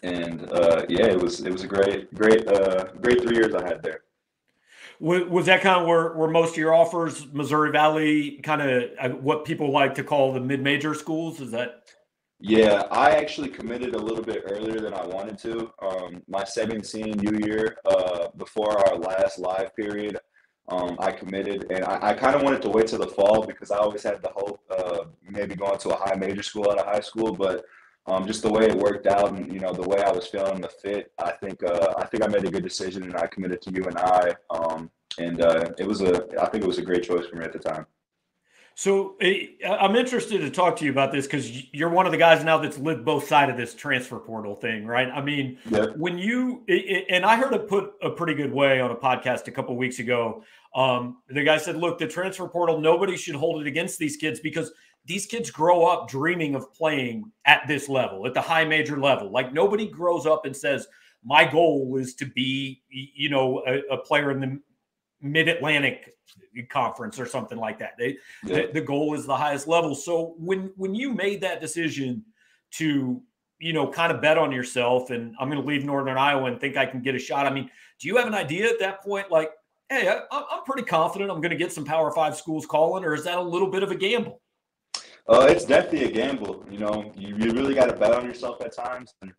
and 0.02 0.50
uh, 0.52 0.84
yeah, 0.88 1.06
it 1.06 1.20
was 1.20 1.40
it 1.40 1.52
was 1.52 1.62
a 1.62 1.68
great 1.68 2.12
great 2.14 2.46
uh, 2.48 2.86
great 3.00 3.22
three 3.22 3.36
years 3.36 3.54
I 3.54 3.66
had 3.66 3.82
there. 3.82 4.00
Was 5.00 5.46
that 5.46 5.60
kind 5.60 5.80
of 5.80 5.88
where, 5.88 6.12
where 6.12 6.30
most 6.30 6.52
of 6.52 6.56
your 6.56 6.72
offers, 6.72 7.26
Missouri 7.32 7.72
Valley, 7.72 8.38
kind 8.42 8.62
of 8.62 8.90
uh, 8.98 9.08
what 9.10 9.44
people 9.44 9.72
like 9.72 9.96
to 9.96 10.04
call 10.04 10.32
the 10.32 10.40
mid-major 10.40 10.94
schools? 10.94 11.40
Is 11.40 11.50
that? 11.50 11.82
Yeah, 12.46 12.82
I 12.91 13.12
actually 13.12 13.49
committed 13.49 13.94
a 13.94 13.99
little 13.99 14.23
bit 14.23 14.44
earlier 14.50 14.79
than 14.79 14.93
I 14.93 15.06
wanted 15.06 15.38
to. 15.38 15.73
Um, 15.81 16.23
my 16.29 16.44
17 16.44 17.19
U 17.20 17.38
year, 17.43 17.79
uh, 17.87 18.29
before 18.37 18.76
our 18.87 18.99
last 18.99 19.38
live 19.38 19.75
period, 19.75 20.19
um, 20.69 20.99
I 21.00 21.11
committed, 21.11 21.64
and 21.70 21.87
I, 21.87 22.11
I 22.11 22.12
kind 22.12 22.37
of 22.37 22.43
wanted 22.43 22.61
to 22.61 22.69
wait 22.69 22.88
till 22.88 22.99
the 22.99 23.06
fall 23.06 23.46
because 23.46 23.70
I 23.70 23.79
always 23.79 24.02
had 24.02 24.20
the 24.20 24.29
hope 24.29 24.61
of 24.69 25.14
maybe 25.26 25.55
going 25.55 25.79
to 25.79 25.94
a 25.94 25.96
high 25.96 26.17
major 26.17 26.43
school 26.43 26.70
out 26.70 26.79
of 26.79 26.85
high 26.85 27.00
school, 27.00 27.32
but 27.32 27.64
um, 28.06 28.26
just 28.26 28.43
the 28.43 28.52
way 28.52 28.67
it 28.67 28.76
worked 28.76 29.06
out 29.06 29.32
and 29.32 29.50
you 29.50 29.61
know 29.61 29.73
the 29.73 29.88
way 29.88 30.02
I 30.02 30.12
was 30.12 30.26
feeling 30.26 30.61
the 30.61 30.69
fit, 30.69 31.12
I 31.19 31.31
think 31.31 31.62
uh, 31.64 31.94
I 31.96 32.05
think 32.05 32.25
I 32.25 32.26
made 32.26 32.44
a 32.44 32.50
good 32.50 32.62
decision 32.62 33.05
and 33.05 33.17
I 33.17 33.26
committed 33.26 33.62
to 33.62 33.70
UNI. 33.70 34.35
Um, 34.50 34.91
and 35.19 35.41
uh, 35.41 35.70
it 35.79 35.87
was 35.87 36.02
a 36.02 36.26
I 36.38 36.50
think 36.50 36.62
it 36.62 36.67
was 36.67 36.76
a 36.76 36.82
great 36.82 37.05
choice 37.05 37.25
for 37.26 37.37
me 37.37 37.46
at 37.46 37.55
the 37.55 37.58
time. 37.58 37.87
So 38.76 39.14
eh, 39.20 39.46
I'm 39.64 39.94
interested 39.94 40.40
to 40.40 40.50
talk 40.50 40.76
to 40.76 40.84
you 40.84 40.90
about 40.90 41.12
this 41.12 41.26
because 41.26 41.72
you're 41.72 41.88
one 41.88 42.06
of 42.06 42.12
the 42.12 42.18
guys 42.18 42.44
now 42.44 42.58
that's 42.58 42.78
lived 42.78 43.04
both 43.04 43.28
sides 43.28 43.50
of 43.50 43.56
this 43.56 43.74
transfer 43.74 44.18
portal 44.18 44.56
thing, 44.56 44.84
right? 44.84 45.08
I 45.08 45.22
mean, 45.22 45.58
yeah. 45.70 45.86
when 45.96 46.18
you 46.18 46.64
and 46.66 47.24
I 47.24 47.36
heard 47.36 47.54
it 47.54 47.68
put 47.68 47.92
a 48.02 48.10
pretty 48.10 48.34
good 48.34 48.52
way 48.52 48.80
on 48.80 48.90
a 48.90 48.96
podcast 48.96 49.46
a 49.46 49.52
couple 49.52 49.76
weeks 49.76 50.00
ago. 50.00 50.42
Um, 50.74 51.18
the 51.28 51.44
guy 51.44 51.58
said, 51.58 51.76
"Look, 51.76 52.00
the 52.00 52.08
transfer 52.08 52.48
portal, 52.48 52.80
nobody 52.80 53.16
should 53.16 53.36
hold 53.36 53.60
it 53.60 53.68
against 53.68 53.98
these 53.98 54.16
kids 54.16 54.40
because 54.40 54.72
these 55.06 55.26
kids 55.26 55.50
grow 55.50 55.84
up 55.84 56.08
dreaming 56.08 56.54
of 56.54 56.72
playing 56.74 57.30
at 57.44 57.62
this 57.68 57.88
level, 57.88 58.26
at 58.26 58.34
the 58.34 58.40
high 58.40 58.64
major 58.64 58.98
level. 58.98 59.30
Like 59.30 59.52
nobody 59.52 59.86
grows 59.86 60.26
up 60.26 60.46
and 60.46 60.56
says, 60.56 60.88
my 61.24 61.44
goal 61.44 61.96
is 61.98 62.14
to 62.16 62.26
be, 62.26 62.82
you 62.88 63.28
know, 63.28 63.62
a, 63.66 63.94
a 63.94 63.98
player 63.98 64.30
in 64.30 64.40
the 64.40 64.60
mid 65.24 65.48
Atlantic 65.48 66.14
conference 66.70 67.18
or 67.18 67.26
something 67.26 67.58
like 67.58 67.78
that. 67.78 67.94
They, 67.98 68.18
yeah. 68.44 68.66
the, 68.66 68.70
the 68.74 68.80
goal 68.80 69.14
is 69.14 69.26
the 69.26 69.36
highest 69.36 69.66
level. 69.66 69.94
So 69.94 70.34
when 70.38 70.70
when 70.76 70.94
you 70.94 71.12
made 71.12 71.40
that 71.40 71.60
decision 71.60 72.24
to, 72.72 73.20
you 73.58 73.72
know, 73.72 73.88
kind 73.88 74.12
of 74.12 74.20
bet 74.20 74.38
on 74.38 74.52
yourself 74.52 75.10
and 75.10 75.34
I'm 75.40 75.48
going 75.48 75.60
to 75.60 75.66
leave 75.66 75.84
Northern 75.84 76.18
Iowa 76.18 76.44
and 76.44 76.60
think 76.60 76.76
I 76.76 76.86
can 76.86 77.00
get 77.00 77.14
a 77.14 77.18
shot. 77.18 77.46
I 77.46 77.50
mean, 77.50 77.70
do 78.00 78.08
you 78.08 78.16
have 78.16 78.26
an 78.26 78.34
idea 78.34 78.68
at 78.68 78.78
that 78.80 79.02
point, 79.02 79.30
like, 79.30 79.50
hey, 79.88 80.08
I, 80.08 80.22
I'm 80.30 80.64
pretty 80.64 80.82
confident 80.82 81.30
I'm 81.30 81.40
going 81.40 81.50
to 81.50 81.56
get 81.56 81.72
some 81.72 81.84
Power 81.84 82.10
Five 82.12 82.36
schools 82.36 82.66
calling, 82.66 83.04
or 83.04 83.14
is 83.14 83.24
that 83.24 83.38
a 83.38 83.42
little 83.42 83.70
bit 83.70 83.82
of 83.82 83.90
a 83.90 83.94
gamble? 83.94 84.40
Uh, 85.26 85.46
it's 85.48 85.64
definitely 85.64 86.04
a 86.04 86.12
gamble. 86.12 86.64
You 86.70 86.78
know, 86.78 87.12
you, 87.16 87.34
you 87.36 87.52
really 87.52 87.74
got 87.74 87.86
to 87.86 87.96
bet 87.96 88.12
on 88.12 88.26
yourself 88.26 88.60
at 88.60 88.76
times. 88.76 89.14
And 89.22 89.32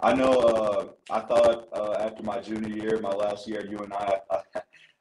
I 0.00 0.12
know. 0.12 0.32
Uh, 0.32 0.88
I 1.10 1.20
thought 1.20 1.68
uh, 1.72 1.92
after 1.98 2.22
my 2.22 2.40
junior 2.40 2.68
year, 2.68 3.00
my 3.00 3.10
last 3.10 3.48
year 3.48 3.60
at 3.60 3.70
UNI, 3.70 3.92
I, 3.92 4.18
I, 4.30 4.60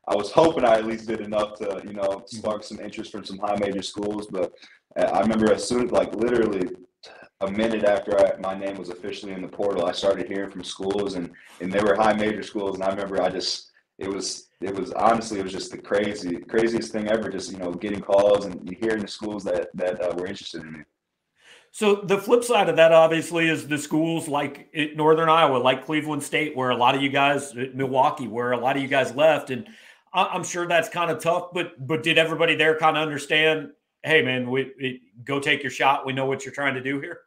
I 0.09 0.15
was 0.15 0.31
hoping 0.31 0.65
I 0.65 0.79
at 0.79 0.87
least 0.87 1.07
did 1.07 1.21
enough 1.21 1.53
to, 1.59 1.81
you 1.85 1.93
know, 1.93 2.09
mm-hmm. 2.09 2.37
spark 2.37 2.63
some 2.63 2.79
interest 2.79 3.11
from 3.11 3.23
some 3.23 3.37
high 3.37 3.57
major 3.59 3.83
schools. 3.83 4.27
But 4.27 4.51
uh, 4.97 5.03
I 5.03 5.19
remember 5.21 5.53
as 5.53 5.67
soon, 5.67 5.87
like 5.89 6.13
literally 6.15 6.67
a 7.41 7.51
minute 7.51 7.83
after 7.83 8.19
I, 8.19 8.37
my 8.39 8.57
name 8.57 8.77
was 8.77 8.89
officially 8.89 9.33
in 9.33 9.41
the 9.43 9.47
portal, 9.47 9.85
I 9.85 9.91
started 9.91 10.27
hearing 10.27 10.49
from 10.49 10.63
schools, 10.63 11.13
and 11.13 11.29
and 11.61 11.71
they 11.71 11.81
were 11.81 11.95
high 11.95 12.13
major 12.13 12.43
schools. 12.43 12.75
And 12.75 12.83
I 12.83 12.89
remember 12.89 13.21
I 13.21 13.29
just 13.29 13.71
it 13.99 14.09
was 14.09 14.47
it 14.61 14.73
was 14.75 14.91
honestly 14.93 15.39
it 15.39 15.43
was 15.43 15.53
just 15.53 15.71
the 15.71 15.77
crazy 15.77 16.37
craziest 16.37 16.91
thing 16.91 17.07
ever. 17.07 17.29
Just 17.29 17.51
you 17.51 17.59
know 17.59 17.71
getting 17.71 18.01
calls 18.01 18.45
and 18.45 18.75
hearing 18.81 19.01
the 19.01 19.07
schools 19.07 19.43
that 19.43 19.69
that 19.75 20.01
uh, 20.01 20.15
were 20.17 20.25
interested 20.25 20.63
in 20.63 20.73
me. 20.73 20.79
So 21.71 21.97
the 21.97 22.17
flip 22.17 22.43
side 22.43 22.67
of 22.67 22.77
that, 22.77 22.91
obviously, 22.91 23.47
is 23.47 23.67
the 23.67 23.77
schools 23.77 24.27
like 24.27 24.73
Northern 24.95 25.29
Iowa, 25.29 25.57
like 25.57 25.85
Cleveland 25.85 26.23
State, 26.23 26.57
where 26.57 26.71
a 26.71 26.75
lot 26.75 26.95
of 26.95 27.03
you 27.03 27.09
guys, 27.09 27.53
Milwaukee, 27.75 28.27
where 28.27 28.53
a 28.53 28.57
lot 28.57 28.75
of 28.75 28.81
you 28.81 28.87
guys 28.87 29.13
left, 29.13 29.51
and 29.51 29.67
I'm 30.13 30.43
sure 30.43 30.67
that's 30.67 30.89
kind 30.89 31.11
of 31.11 31.21
tough. 31.21 31.49
But 31.53 31.87
but 31.87 32.03
did 32.03 32.17
everybody 32.17 32.55
there 32.55 32.77
kind 32.77 32.97
of 32.97 33.03
understand? 33.03 33.69
Hey, 34.03 34.21
man, 34.21 34.49
we, 34.49 34.71
we, 34.79 35.01
go 35.25 35.39
take 35.39 35.61
your 35.61 35.71
shot. 35.71 36.05
We 36.05 36.13
know 36.13 36.25
what 36.25 36.45
you're 36.45 36.53
trying 36.53 36.73
to 36.75 36.81
do 36.81 37.01
here. 37.01 37.19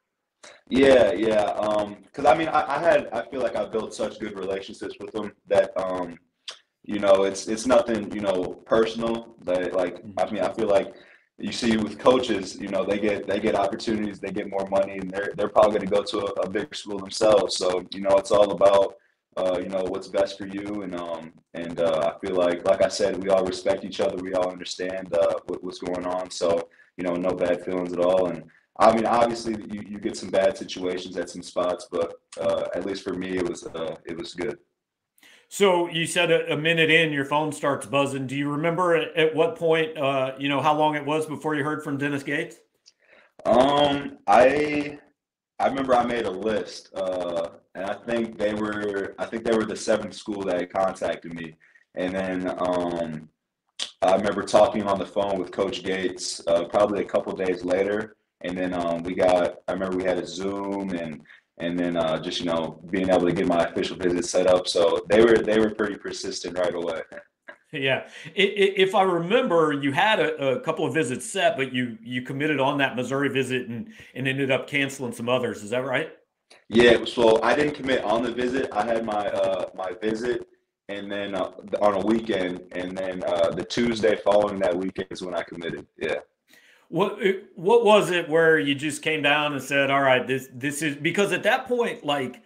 Yeah, 0.69 1.12
yeah. 1.12 1.53
Because 1.53 2.25
um, 2.25 2.27
I 2.27 2.35
mean, 2.35 2.49
I, 2.49 2.77
I, 2.77 2.79
had 2.79 3.09
I 3.12 3.29
feel 3.31 3.41
like 3.41 3.57
I 3.57 3.67
built 3.67 3.95
such 3.95 4.19
good 4.19 4.37
relationships 4.37 4.95
with 4.99 5.12
them 5.12 5.33
that 5.49 5.71
um, 5.79 6.19
you 6.85 6.99
know, 6.99 7.25
it's 7.25 7.47
it's 7.47 7.67
nothing, 7.67 8.12
you 8.12 8.21
know, 8.21 8.62
personal. 8.67 9.37
That 9.43 9.75
like 9.75 10.03
mm-hmm. 10.03 10.19
I 10.19 10.31
mean, 10.31 10.43
I 10.43 10.53
feel 10.53 10.69
like 10.69 10.95
you 11.39 11.53
see 11.53 11.77
with 11.77 11.99
coaches, 11.99 12.57
you 12.61 12.69
know, 12.69 12.85
they 12.85 12.99
get 12.99 13.27
they 13.27 13.39
get 13.39 13.55
opportunities, 13.55 14.19
they 14.19 14.31
get 14.31 14.51
more 14.51 14.67
money, 14.69 14.99
and 14.99 15.11
they're 15.11 15.33
they're 15.37 15.49
probably 15.49 15.79
going 15.79 15.89
to 15.89 15.95
go 15.95 16.03
to 16.03 16.19
a, 16.27 16.43
a, 16.43 16.51
bigger 16.51 16.75
school 16.75 16.99
themselves. 16.99 17.57
So 17.57 17.85
you 17.93 18.01
know, 18.01 18.17
it's 18.17 18.33
all 18.33 18.51
about 18.51 18.95
uh, 19.37 19.59
you 19.61 19.69
know 19.69 19.83
what's 19.85 20.09
best 20.09 20.39
for 20.39 20.47
you, 20.47 20.83
and 20.83 20.95
um 20.95 21.33
and 21.55 21.81
uh, 21.81 22.12
I 22.15 22.27
feel 22.27 22.37
like 22.37 22.67
like 22.67 22.83
I 22.83 22.89
said, 22.89 23.23
we 23.23 23.31
all 23.31 23.45
respect 23.45 23.85
each 23.85 24.01
other, 24.01 24.17
we 24.17 24.35
all 24.35 24.51
understand 24.51 25.15
uh, 25.15 25.35
what, 25.47 25.62
what's 25.65 25.79
going 25.79 26.07
on. 26.07 26.31
So 26.31 26.69
you 26.97 27.05
know, 27.05 27.15
no 27.15 27.31
bad 27.31 27.65
feelings 27.65 27.93
at 27.93 28.01
all, 28.01 28.29
and. 28.29 28.45
I 28.79 28.93
mean, 28.97 29.05
obviously, 29.05 29.55
you, 29.71 29.83
you 29.87 29.99
get 29.99 30.17
some 30.17 30.31
bad 30.31 30.57
situations 30.57 31.19
at 31.19 31.29
some 31.29 31.43
spots, 31.43 31.89
but 31.93 32.15
uh, 32.41 32.69
at 32.75 32.87
least 32.87 33.05
for 33.05 33.12
me, 33.12 33.37
it 33.37 33.47
was 33.47 33.67
uh, 33.67 33.97
it 34.07 34.17
was 34.17 34.33
good. 34.33 34.59
So 35.53 35.87
you 35.91 36.07
said 36.07 36.31
a, 36.31 36.55
a, 36.55 36.57
minute 36.57 36.91
in, 36.91 37.12
your 37.12 37.27
phone 37.27 37.53
starts 37.53 37.85
buzzing. 37.85 38.27
Do 38.27 38.35
you 38.35 38.49
remember 38.49 38.97
at, 38.97 39.15
at 39.15 39.35
what 39.35 39.57
point, 39.57 39.99
uh, 39.99 40.33
you 40.39 40.49
know, 40.49 40.62
how 40.62 40.75
long 40.75 40.95
it 40.95 41.05
was 41.05 41.27
before 41.27 41.55
you 41.55 41.62
heard 41.62 41.85
from 41.85 41.99
Dennis 41.99 42.23
Gates? 42.23 42.57
Um, 43.45 44.17
I 44.27 44.99
I 45.59 45.67
remember 45.67 45.95
I 45.95 46.07
made 46.07 46.25
a 46.25 46.31
list, 46.31 46.89
uh, 46.95 47.51
and 47.75 47.85
I 47.87 47.95
think 47.95 48.38
they 48.38 48.55
were 48.55 49.14
I 49.19 49.26
think 49.26 49.45
they 49.45 49.57
were 49.57 49.64
the 49.64 49.76
seventh 49.76 50.14
school 50.14 50.43
that 50.45 50.73
contacted 50.73 51.35
me, 51.35 51.55
and 51.95 52.14
then 52.14 52.49
um, 52.59 53.29
I 54.02 54.14
remember 54.17 54.43
talking 54.43 54.83
on 54.83 54.99
the 54.99 55.07
phone 55.07 55.38
with 55.38 55.52
Coach 55.52 55.83
Gates 55.83 56.43
uh, 56.47 56.64
probably 56.64 57.02
a 57.02 57.07
couple 57.07 57.33
days 57.35 57.64
later, 57.64 58.17
and 58.43 58.57
then 58.57 58.75
um, 58.75 59.02
we 59.02 59.14
got 59.14 59.57
I 59.69 59.73
remember 59.73 59.97
we 59.97 60.05
had 60.05 60.19
a 60.19 60.26
Zoom 60.26 60.91
and 60.91 61.23
and 61.59 61.79
then 61.79 61.97
uh, 61.97 62.21
just 62.21 62.41
you 62.41 62.47
know 62.47 62.81
being 62.91 63.09
able 63.09 63.26
to 63.26 63.33
get 63.33 63.47
my 63.47 63.64
official 63.64 63.97
visit 63.97 64.25
set 64.25 64.47
up. 64.47 64.69
So 64.69 65.05
they 65.09 65.23
were 65.25 65.38
they 65.38 65.59
were 65.59 65.71
pretty 65.71 65.97
persistent 65.97 66.59
right 66.59 66.75
away. 66.75 67.02
Yeah, 67.73 68.07
if 68.35 68.95
I 68.95 69.02
remember, 69.02 69.73
you 69.73 69.93
had 69.93 70.21
a, 70.21 70.57
a, 70.57 70.61
couple 70.61 70.85
of 70.85 70.93
visits 70.93 71.25
set, 71.25 71.57
but 71.57 71.73
you 71.73 71.97
you 72.02 72.21
committed 72.21 72.61
on 72.61 72.76
that 72.79 72.97
Missouri 72.97 73.31
visit 73.31 73.67
and 73.67 73.95
and 74.14 74.29
ended 74.29 74.50
up 74.50 74.69
canceling 74.69 75.12
some 75.12 75.31
others. 75.31 75.62
Is 75.62 75.71
that 75.71 75.83
right? 75.87 76.11
Yeah. 76.69 77.04
So 77.04 77.42
I 77.42 77.54
didn't 77.54 77.75
commit 77.75 78.04
on 78.04 78.23
the 78.23 78.33
visit. 78.33 78.71
I 78.73 78.85
had 78.85 79.04
my 79.04 79.28
uh, 79.28 79.71
my 79.75 79.92
visit, 80.00 80.47
and 80.88 81.11
then 81.11 81.35
uh, 81.35 81.50
on 81.81 81.95
a 81.95 82.07
weekend, 82.07 82.62
and 82.73 82.97
then 82.97 83.23
uh, 83.25 83.50
the 83.50 83.64
Tuesday 83.64 84.16
following 84.16 84.59
that 84.61 84.76
weekend 84.76 85.09
is 85.11 85.23
when 85.23 85.35
I 85.35 85.42
committed. 85.42 85.87
Yeah. 85.99 86.16
What 86.88 87.19
what 87.54 87.85
was 87.85 88.11
it 88.11 88.28
where 88.28 88.59
you 88.59 88.75
just 88.75 89.02
came 89.02 89.23
down 89.23 89.52
and 89.52 89.62
said, 89.62 89.90
"All 89.90 90.02
right, 90.02 90.26
this 90.26 90.49
this 90.52 90.83
is," 90.83 90.97
because 90.97 91.33
at 91.33 91.42
that 91.45 91.66
point, 91.66 92.04
like 92.04 92.42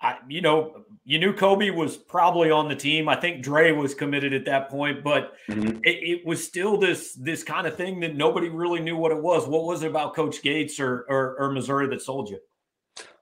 I, 0.00 0.16
you 0.28 0.42
know, 0.42 0.84
you 1.04 1.18
knew 1.18 1.32
Kobe 1.32 1.70
was 1.70 1.96
probably 1.96 2.50
on 2.50 2.68
the 2.68 2.76
team. 2.76 3.08
I 3.08 3.16
think 3.16 3.42
Dre 3.42 3.72
was 3.72 3.94
committed 3.94 4.34
at 4.34 4.44
that 4.44 4.68
point, 4.68 5.02
but 5.02 5.34
mm-hmm. 5.48 5.78
it, 5.84 5.90
it, 5.90 6.26
was 6.26 6.44
still 6.44 6.76
this 6.76 7.14
this 7.14 7.42
kind 7.42 7.66
of 7.66 7.76
thing 7.76 8.00
that 8.00 8.14
nobody 8.14 8.48
really 8.48 8.80
knew 8.80 8.96
what 8.96 9.12
it 9.12 9.22
was. 9.22 9.46
What 9.46 9.64
was 9.64 9.82
it 9.82 9.90
about 9.90 10.14
Coach 10.14 10.42
Gates 10.42 10.78
or 10.78 11.06
or, 11.08 11.36
or 11.38 11.52
Missouri 11.52 11.88
that 11.88 12.02
sold 12.02 12.28
you? 12.28 12.40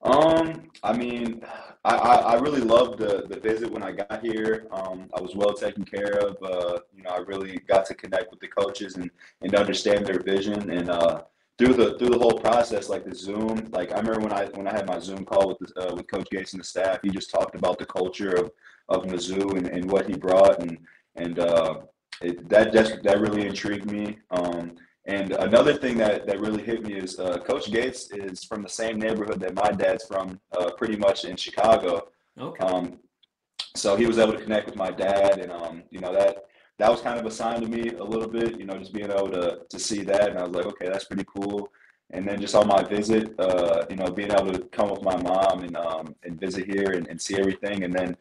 Um, 0.04 0.70
I 0.82 0.92
mean, 0.92 1.42
I, 1.84 1.96
I, 1.96 2.34
really 2.34 2.60
loved 2.60 2.98
the, 2.98 3.26
the 3.28 3.40
visit 3.40 3.70
when 3.70 3.82
I 3.82 3.92
got 3.92 4.22
here. 4.22 4.66
Um, 4.70 5.08
I 5.16 5.20
was 5.20 5.34
well 5.34 5.54
taken 5.54 5.84
care 5.84 6.18
of. 6.18 6.36
Uh, 6.42 6.78
you 6.94 7.02
know, 7.02 7.10
I 7.10 7.18
really 7.18 7.58
got 7.68 7.86
to 7.86 7.94
connect 7.94 8.30
with 8.30 8.40
the 8.40 8.48
coaches 8.48 8.96
and, 8.96 9.10
and 9.40 9.54
understand 9.54 10.06
their 10.06 10.20
vision. 10.20 10.70
And 10.70 10.90
uh, 10.90 11.22
through 11.56 11.74
the 11.74 11.98
through 11.98 12.10
the 12.10 12.18
whole 12.18 12.38
process, 12.38 12.88
like 12.88 13.04
the 13.04 13.14
Zoom, 13.14 13.68
like 13.72 13.92
I 13.92 13.98
remember 13.98 14.20
when 14.20 14.32
I 14.32 14.46
when 14.54 14.68
I 14.68 14.72
had 14.72 14.86
my 14.86 14.98
Zoom 14.98 15.24
call 15.24 15.48
with 15.48 15.58
the, 15.58 15.80
uh, 15.80 15.94
with 15.94 16.10
Coach 16.10 16.28
Gates 16.30 16.52
and 16.52 16.60
the 16.60 16.66
staff, 16.66 16.98
he 17.02 17.10
just 17.10 17.30
talked 17.30 17.54
about 17.54 17.78
the 17.78 17.86
culture 17.86 18.32
of 18.34 18.50
of 18.88 19.04
Mizzou 19.04 19.56
and, 19.56 19.66
and 19.68 19.90
what 19.90 20.06
he 20.06 20.16
brought, 20.16 20.60
and 20.60 20.78
and 21.16 21.38
uh, 21.38 21.80
it, 22.20 22.48
that 22.48 22.72
that 22.72 23.20
really 23.20 23.46
intrigued 23.46 23.90
me. 23.90 24.18
Um, 24.30 24.76
and 25.06 25.32
another 25.32 25.74
thing 25.74 25.98
that 25.98 26.26
that 26.26 26.40
really 26.40 26.62
hit 26.62 26.82
me 26.86 26.94
is 26.94 27.18
uh, 27.18 27.38
Coach 27.38 27.70
Gates 27.70 28.10
is 28.10 28.44
from 28.44 28.62
the 28.62 28.68
same 28.68 28.98
neighborhood 28.98 29.40
that 29.40 29.54
my 29.54 29.70
dad's 29.70 30.04
from, 30.04 30.40
uh, 30.58 30.70
pretty 30.72 30.96
much 30.96 31.24
in 31.24 31.36
Chicago. 31.36 32.08
Okay. 32.38 32.64
Um, 32.64 32.98
so 33.76 33.96
he 33.96 34.06
was 34.06 34.18
able 34.18 34.32
to 34.32 34.42
connect 34.42 34.66
with 34.66 34.76
my 34.76 34.90
dad, 34.90 35.38
and 35.40 35.52
um, 35.52 35.82
you 35.90 36.00
know 36.00 36.12
that 36.12 36.44
that 36.78 36.90
was 36.90 37.00
kind 37.00 37.18
of 37.18 37.26
a 37.26 37.30
sign 37.30 37.60
to 37.60 37.68
me 37.68 37.90
a 37.90 38.02
little 38.04 38.28
bit, 38.28 38.58
you 38.58 38.66
know, 38.66 38.76
just 38.78 38.92
being 38.92 39.10
able 39.10 39.30
to 39.30 39.60
to 39.68 39.78
see 39.78 40.02
that, 40.04 40.30
and 40.30 40.38
I 40.38 40.44
was 40.44 40.54
like, 40.54 40.66
okay, 40.66 40.88
that's 40.88 41.04
pretty 41.04 41.24
cool. 41.24 41.70
And 42.10 42.26
then 42.26 42.40
just 42.40 42.54
on 42.54 42.68
my 42.68 42.82
visit, 42.82 43.34
uh, 43.40 43.86
you 43.90 43.96
know, 43.96 44.06
being 44.06 44.30
able 44.30 44.52
to 44.52 44.60
come 44.66 44.90
with 44.90 45.02
my 45.02 45.16
mom 45.16 45.64
and 45.64 45.76
um, 45.76 46.14
and 46.24 46.38
visit 46.40 46.66
here 46.66 46.92
and, 46.92 47.06
and 47.08 47.20
see 47.20 47.36
everything, 47.36 47.84
and 47.84 47.92
then 47.92 48.16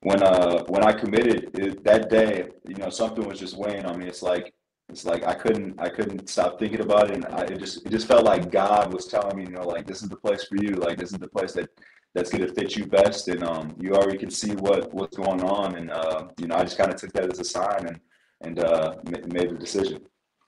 when 0.00 0.22
uh 0.22 0.64
when 0.64 0.84
I 0.84 0.92
committed 0.92 1.50
it, 1.54 1.84
that 1.84 2.10
day, 2.10 2.48
you 2.68 2.76
know, 2.76 2.90
something 2.90 3.26
was 3.26 3.40
just 3.40 3.56
weighing 3.56 3.86
on 3.86 3.98
me. 3.98 4.06
It's 4.06 4.22
like 4.22 4.52
it's 4.88 5.04
like 5.04 5.24
I 5.24 5.34
couldn't 5.34 5.80
I 5.80 5.88
couldn't 5.88 6.28
stop 6.28 6.58
thinking 6.58 6.80
about 6.80 7.10
it, 7.10 7.16
and 7.16 7.26
I, 7.26 7.42
it 7.42 7.58
just 7.58 7.84
it 7.84 7.90
just 7.90 8.06
felt 8.06 8.24
like 8.24 8.50
God 8.50 8.92
was 8.92 9.06
telling 9.06 9.36
me, 9.36 9.44
you 9.44 9.50
know, 9.50 9.66
like 9.66 9.86
this 9.86 10.02
is 10.02 10.08
the 10.08 10.16
place 10.16 10.44
for 10.44 10.56
you, 10.56 10.74
like 10.74 10.98
this 10.98 11.12
is 11.12 11.18
the 11.18 11.28
place 11.28 11.52
that 11.52 11.68
that's 12.14 12.30
going 12.30 12.46
to 12.46 12.54
fit 12.54 12.76
you 12.76 12.86
best. 12.86 13.28
And 13.28 13.44
um, 13.44 13.74
you 13.78 13.94
already 13.94 14.16
can 14.16 14.30
see 14.30 14.52
what 14.52 14.92
what's 14.94 15.16
going 15.16 15.42
on 15.42 15.76
and 15.76 15.90
uh, 15.90 16.28
you 16.38 16.46
know 16.46 16.56
i 16.56 16.62
just 16.62 16.78
kind 16.78 16.92
of 16.92 16.98
took 16.98 17.12
that 17.12 17.30
as 17.30 17.40
a 17.40 17.44
sign 17.44 17.86
and 17.86 18.00
and 18.42 18.58
uh, 18.60 18.96
made 19.04 19.50
the 19.50 19.56
decision. 19.58 20.02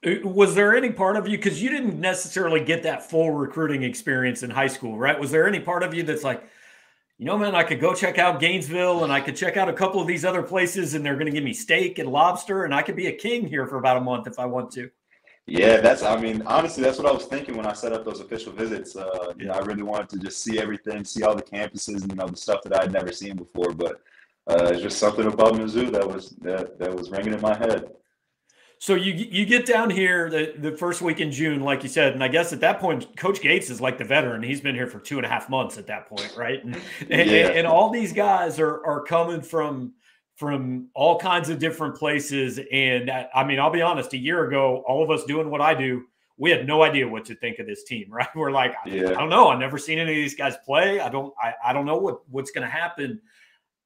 Uh, 0.06 0.16
was 0.22 0.54
there 0.54 0.76
any 0.76 0.90
part 0.92 1.16
of 1.16 1.26
you 1.26 1.36
because 1.36 1.60
you 1.60 1.70
didn't 1.70 1.98
necessarily 1.98 2.62
get 2.62 2.84
that 2.84 3.08
full 3.08 3.32
recruiting 3.32 3.82
experience 3.82 4.42
in 4.42 4.50
high 4.50 4.68
school 4.68 4.96
right? 4.96 5.18
Was 5.18 5.32
there 5.32 5.48
any 5.48 5.60
part 5.60 5.82
of 5.82 5.94
you 5.94 6.04
that's 6.04 6.22
like 6.22 6.48
you 7.18 7.24
know 7.24 7.36
man 7.36 7.54
i 7.54 7.62
could 7.62 7.80
go 7.80 7.94
check 7.94 8.18
out 8.18 8.40
gainesville 8.40 9.04
and 9.04 9.12
i 9.12 9.20
could 9.20 9.36
check 9.36 9.56
out 9.56 9.68
a 9.68 9.72
couple 9.72 10.00
of 10.00 10.06
these 10.06 10.24
other 10.24 10.42
places 10.42 10.94
and 10.94 11.04
they're 11.04 11.14
going 11.14 11.26
to 11.26 11.32
give 11.32 11.44
me 11.44 11.52
steak 11.52 11.98
and 11.98 12.08
lobster 12.08 12.64
and 12.64 12.74
i 12.74 12.82
could 12.82 12.96
be 12.96 13.08
a 13.08 13.12
king 13.12 13.46
here 13.46 13.66
for 13.66 13.78
about 13.78 13.96
a 13.96 14.00
month 14.00 14.26
if 14.26 14.38
i 14.38 14.46
want 14.46 14.70
to 14.70 14.90
yeah, 15.48 15.80
that's. 15.80 16.02
I 16.02 16.20
mean, 16.20 16.42
honestly, 16.44 16.82
that's 16.82 16.98
what 16.98 17.06
I 17.06 17.12
was 17.12 17.24
thinking 17.24 17.56
when 17.56 17.64
I 17.64 17.72
set 17.72 17.94
up 17.94 18.04
those 18.04 18.20
official 18.20 18.52
visits. 18.52 18.94
Uh, 18.94 19.32
you 19.38 19.46
know, 19.46 19.54
I 19.54 19.60
really 19.60 19.82
wanted 19.82 20.10
to 20.10 20.18
just 20.18 20.42
see 20.42 20.58
everything, 20.58 21.06
see 21.06 21.22
all 21.22 21.34
the 21.34 21.42
campuses, 21.42 22.02
and, 22.02 22.10
you 22.10 22.16
know, 22.16 22.28
the 22.28 22.36
stuff 22.36 22.60
that 22.64 22.76
I 22.76 22.82
had 22.82 22.92
never 22.92 23.10
seen 23.12 23.34
before. 23.34 23.72
But 23.72 24.02
uh, 24.46 24.72
it's 24.72 24.82
just 24.82 24.98
something 24.98 25.26
about 25.26 25.54
Mizzou 25.54 25.90
that 25.92 26.06
was 26.06 26.36
that 26.42 26.78
that 26.78 26.94
was 26.94 27.10
ringing 27.10 27.32
in 27.32 27.40
my 27.40 27.56
head. 27.56 27.90
So 28.80 28.94
you 28.94 29.12
you 29.12 29.44
get 29.44 29.66
down 29.66 29.90
here 29.90 30.30
the, 30.30 30.54
the 30.58 30.76
first 30.76 31.02
week 31.02 31.20
in 31.20 31.32
June, 31.32 31.60
like 31.60 31.82
you 31.82 31.88
said, 31.88 32.12
and 32.12 32.22
I 32.22 32.28
guess 32.28 32.52
at 32.52 32.60
that 32.60 32.78
point, 32.78 33.16
Coach 33.16 33.40
Gates 33.40 33.70
is 33.70 33.80
like 33.80 33.98
the 33.98 34.04
veteran. 34.04 34.42
He's 34.42 34.60
been 34.60 34.74
here 34.74 34.86
for 34.86 35.00
two 35.00 35.16
and 35.16 35.26
a 35.26 35.28
half 35.28 35.50
months 35.50 35.78
at 35.78 35.86
that 35.88 36.08
point, 36.08 36.32
right? 36.36 36.64
And, 36.64 36.74
and, 37.10 37.30
yeah. 37.30 37.48
and 37.48 37.66
all 37.66 37.90
these 37.90 38.12
guys 38.12 38.60
are 38.60 38.84
are 38.86 39.02
coming 39.02 39.42
from 39.42 39.94
from 40.38 40.88
all 40.94 41.18
kinds 41.18 41.48
of 41.48 41.58
different 41.58 41.96
places. 41.96 42.60
And 42.70 43.10
I 43.10 43.42
mean, 43.42 43.58
I'll 43.58 43.72
be 43.72 43.82
honest, 43.82 44.12
a 44.12 44.16
year 44.16 44.46
ago, 44.46 44.84
all 44.86 45.02
of 45.02 45.10
us 45.10 45.24
doing 45.24 45.50
what 45.50 45.60
I 45.60 45.74
do, 45.74 46.04
we 46.36 46.48
had 46.50 46.64
no 46.64 46.84
idea 46.84 47.08
what 47.08 47.24
to 47.24 47.34
think 47.34 47.58
of 47.58 47.66
this 47.66 47.82
team, 47.82 48.06
right? 48.12 48.28
We're 48.36 48.52
like, 48.52 48.74
yeah. 48.86 49.10
I 49.10 49.14
don't 49.14 49.30
know. 49.30 49.48
I've 49.48 49.58
never 49.58 49.78
seen 49.78 49.98
any 49.98 50.12
of 50.12 50.16
these 50.16 50.36
guys 50.36 50.56
play. 50.64 51.00
I 51.00 51.08
don't, 51.08 51.34
I, 51.42 51.54
I 51.66 51.72
don't 51.72 51.86
know 51.86 51.96
what, 51.96 52.20
what's 52.30 52.52
going 52.52 52.62
to 52.62 52.70
happen. 52.70 53.20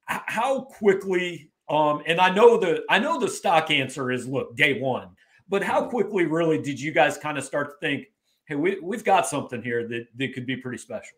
How 0.04 0.60
quickly, 0.60 1.50
um, 1.68 2.02
and 2.06 2.20
I 2.20 2.34
know 2.34 2.58
the, 2.58 2.82
I 2.88 2.98
know 2.98 3.18
the 3.18 3.28
stock 3.28 3.70
answer 3.70 4.10
is 4.10 4.26
look, 4.26 4.56
day 4.56 4.80
one, 4.80 5.08
but 5.48 5.62
how 5.62 5.86
quickly 5.86 6.26
really 6.26 6.60
did 6.60 6.80
you 6.80 6.92
guys 6.92 7.16
kind 7.18 7.38
of 7.38 7.44
start 7.44 7.70
to 7.70 7.86
think, 7.86 8.06
Hey, 8.46 8.56
we, 8.56 8.78
we've 8.80 9.04
got 9.04 9.26
something 9.26 9.62
here 9.62 9.86
that, 9.88 10.08
that 10.16 10.34
could 10.34 10.46
be 10.46 10.56
pretty 10.56 10.78
special. 10.78 11.16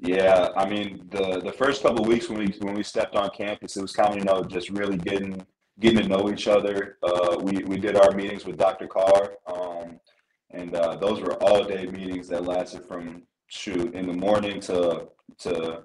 Yeah, 0.00 0.50
I 0.56 0.68
mean 0.68 1.08
the 1.10 1.40
the 1.40 1.52
first 1.52 1.82
couple 1.82 2.04
weeks 2.04 2.28
when 2.28 2.38
we 2.38 2.54
when 2.60 2.74
we 2.74 2.84
stepped 2.84 3.16
on 3.16 3.30
campus, 3.30 3.76
it 3.76 3.82
was 3.82 3.92
kind 3.92 4.10
of 4.10 4.16
you 4.16 4.24
know 4.24 4.44
just 4.44 4.70
really 4.70 4.96
getting 4.96 5.44
getting 5.80 6.02
to 6.02 6.08
know 6.08 6.30
each 6.30 6.46
other. 6.46 6.98
Uh, 7.02 7.36
we 7.42 7.64
we 7.64 7.78
did 7.78 7.96
our 7.96 8.12
meetings 8.12 8.44
with 8.44 8.56
Dr. 8.56 8.86
Carr, 8.86 9.32
um, 9.48 9.98
and 10.52 10.74
uh, 10.76 10.94
those 10.96 11.20
were 11.20 11.34
all 11.42 11.64
day 11.64 11.86
meetings 11.86 12.28
that 12.28 12.44
lasted 12.44 12.84
from 12.84 13.24
shoot 13.48 13.92
in 13.94 14.06
the 14.06 14.12
morning 14.12 14.60
to 14.60 15.08
to 15.38 15.82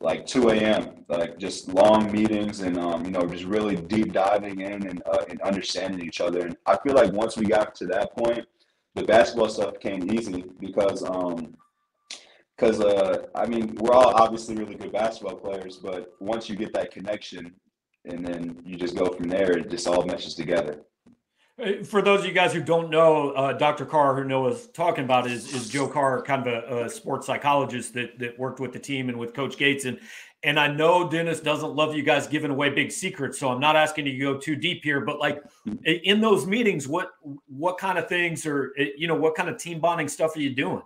like 0.00 0.26
2 0.26 0.50
a.m. 0.50 1.04
Like 1.08 1.38
just 1.38 1.68
long 1.68 2.10
meetings 2.10 2.60
and 2.60 2.78
um, 2.78 3.04
you 3.04 3.10
know 3.10 3.26
just 3.26 3.44
really 3.44 3.76
deep 3.76 4.12
diving 4.12 4.60
in 4.60 4.86
and, 4.86 5.02
uh, 5.06 5.24
and 5.28 5.40
understanding 5.42 6.06
each 6.06 6.20
other. 6.20 6.46
And 6.46 6.56
I 6.66 6.76
feel 6.78 6.94
like 6.94 7.12
once 7.12 7.36
we 7.36 7.46
got 7.46 7.74
to 7.76 7.86
that 7.88 8.16
point, 8.16 8.46
the 8.94 9.04
basketball 9.04 9.48
stuff 9.48 9.78
came 9.80 10.10
easy 10.12 10.44
because 10.58 11.04
um, 11.04 11.54
because 12.56 12.80
uh, 12.80 13.26
I 13.34 13.46
mean 13.46 13.76
we're 13.76 13.94
all 13.94 14.14
obviously 14.14 14.56
really 14.56 14.74
good 14.74 14.92
basketball 14.92 15.36
players, 15.36 15.76
but 15.76 16.14
once 16.20 16.48
you 16.48 16.56
get 16.56 16.72
that 16.74 16.90
connection, 16.90 17.54
and 18.06 18.24
then 18.24 18.60
you 18.64 18.76
just 18.76 18.96
go 18.96 19.06
from 19.06 19.28
there, 19.28 19.52
it 19.52 19.70
just 19.70 19.86
all 19.86 20.04
meshes 20.04 20.34
together. 20.34 20.80
For 21.84 22.00
those 22.00 22.20
of 22.20 22.26
you 22.26 22.32
guys 22.32 22.52
who 22.52 22.62
don't 22.62 22.90
know, 22.90 23.30
uh, 23.32 23.52
Dr. 23.52 23.84
Carr, 23.84 24.14
who 24.14 24.24
Noah's 24.24 24.68
talking 24.68 25.04
about, 25.04 25.26
is 25.26 25.52
is 25.54 25.68
Joe 25.68 25.86
Carr, 25.86 26.22
kind 26.22 26.46
of 26.46 26.64
a, 26.64 26.84
a, 26.84 26.88
sports 26.88 27.26
psychologist 27.26 27.92
that 27.94 28.18
that 28.18 28.38
worked 28.38 28.60
with 28.60 28.72
the 28.72 28.78
team 28.78 29.08
and 29.08 29.18
with 29.18 29.34
Coach 29.34 29.56
Gates, 29.56 29.84
and 29.84 29.98
and 30.42 30.58
I 30.58 30.68
know 30.68 31.08
Dennis 31.08 31.40
doesn't 31.40 31.74
love 31.74 31.94
you 31.94 32.02
guys 32.02 32.26
giving 32.26 32.50
away 32.50 32.70
big 32.70 32.90
secrets, 32.90 33.38
so 33.38 33.50
I'm 33.50 33.60
not 33.60 33.76
asking 33.76 34.06
you 34.06 34.12
to 34.12 34.18
go 34.18 34.38
too 34.38 34.56
deep 34.56 34.82
here, 34.82 35.00
but 35.00 35.18
like 35.18 35.42
in 35.84 36.20
those 36.20 36.46
meetings, 36.46 36.88
what 36.88 37.10
what 37.46 37.76
kind 37.76 37.98
of 37.98 38.08
things 38.08 38.46
are 38.46 38.72
you 38.96 39.06
know 39.06 39.16
what 39.16 39.34
kind 39.34 39.48
of 39.48 39.58
team 39.58 39.80
bonding 39.80 40.08
stuff 40.08 40.36
are 40.36 40.40
you 40.40 40.54
doing? 40.54 40.82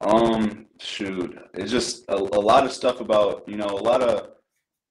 Um, 0.00 0.66
shoot, 0.78 1.38
it's 1.54 1.70
just 1.70 2.08
a, 2.08 2.14
a 2.14 2.40
lot 2.40 2.64
of 2.64 2.72
stuff 2.72 3.00
about 3.00 3.46
you 3.46 3.56
know 3.56 3.66
a 3.66 3.82
lot 3.82 4.02
of 4.02 4.30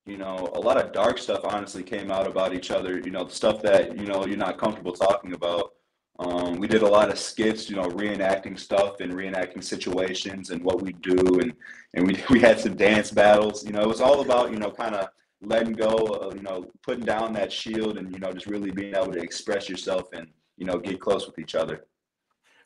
you 0.07 0.17
know 0.17 0.51
a 0.55 0.59
lot 0.59 0.77
of 0.77 0.91
dark 0.91 1.17
stuff. 1.17 1.41
Honestly, 1.43 1.83
came 1.83 2.11
out 2.11 2.27
about 2.27 2.53
each 2.53 2.71
other. 2.71 2.99
You 2.99 3.11
know, 3.11 3.23
the 3.25 3.33
stuff 3.33 3.61
that 3.63 3.97
you 3.97 4.05
know 4.05 4.25
you're 4.25 4.37
not 4.37 4.57
comfortable 4.57 4.93
talking 4.93 5.33
about. 5.33 5.73
Um, 6.19 6.57
we 6.57 6.67
did 6.67 6.81
a 6.81 6.87
lot 6.87 7.11
of 7.11 7.19
skits, 7.19 7.69
you 7.69 7.75
know, 7.75 7.89
reenacting 7.89 8.57
stuff 8.57 9.01
and 9.01 9.13
reenacting 9.13 9.63
situations 9.63 10.49
and 10.49 10.63
what 10.63 10.81
we 10.81 10.93
do, 10.93 11.39
and 11.39 11.53
and 11.93 12.07
we 12.07 12.17
we 12.29 12.39
had 12.39 12.59
some 12.59 12.75
dance 12.75 13.11
battles. 13.11 13.65
You 13.65 13.73
know, 13.73 13.81
it 13.81 13.87
was 13.87 14.01
all 14.01 14.21
about 14.21 14.51
you 14.51 14.57
know 14.57 14.71
kind 14.71 14.95
of 14.95 15.09
letting 15.41 15.73
go, 15.73 15.93
of, 15.93 16.35
you 16.35 16.41
know, 16.41 16.65
putting 16.81 17.05
down 17.05 17.33
that 17.33 17.51
shield, 17.51 17.97
and 17.97 18.11
you 18.11 18.19
know 18.19 18.31
just 18.31 18.47
really 18.47 18.71
being 18.71 18.95
able 18.95 19.11
to 19.11 19.19
express 19.19 19.69
yourself 19.69 20.07
and 20.13 20.27
you 20.57 20.65
know 20.65 20.79
get 20.79 20.99
close 20.99 21.27
with 21.27 21.37
each 21.37 21.55
other. 21.55 21.85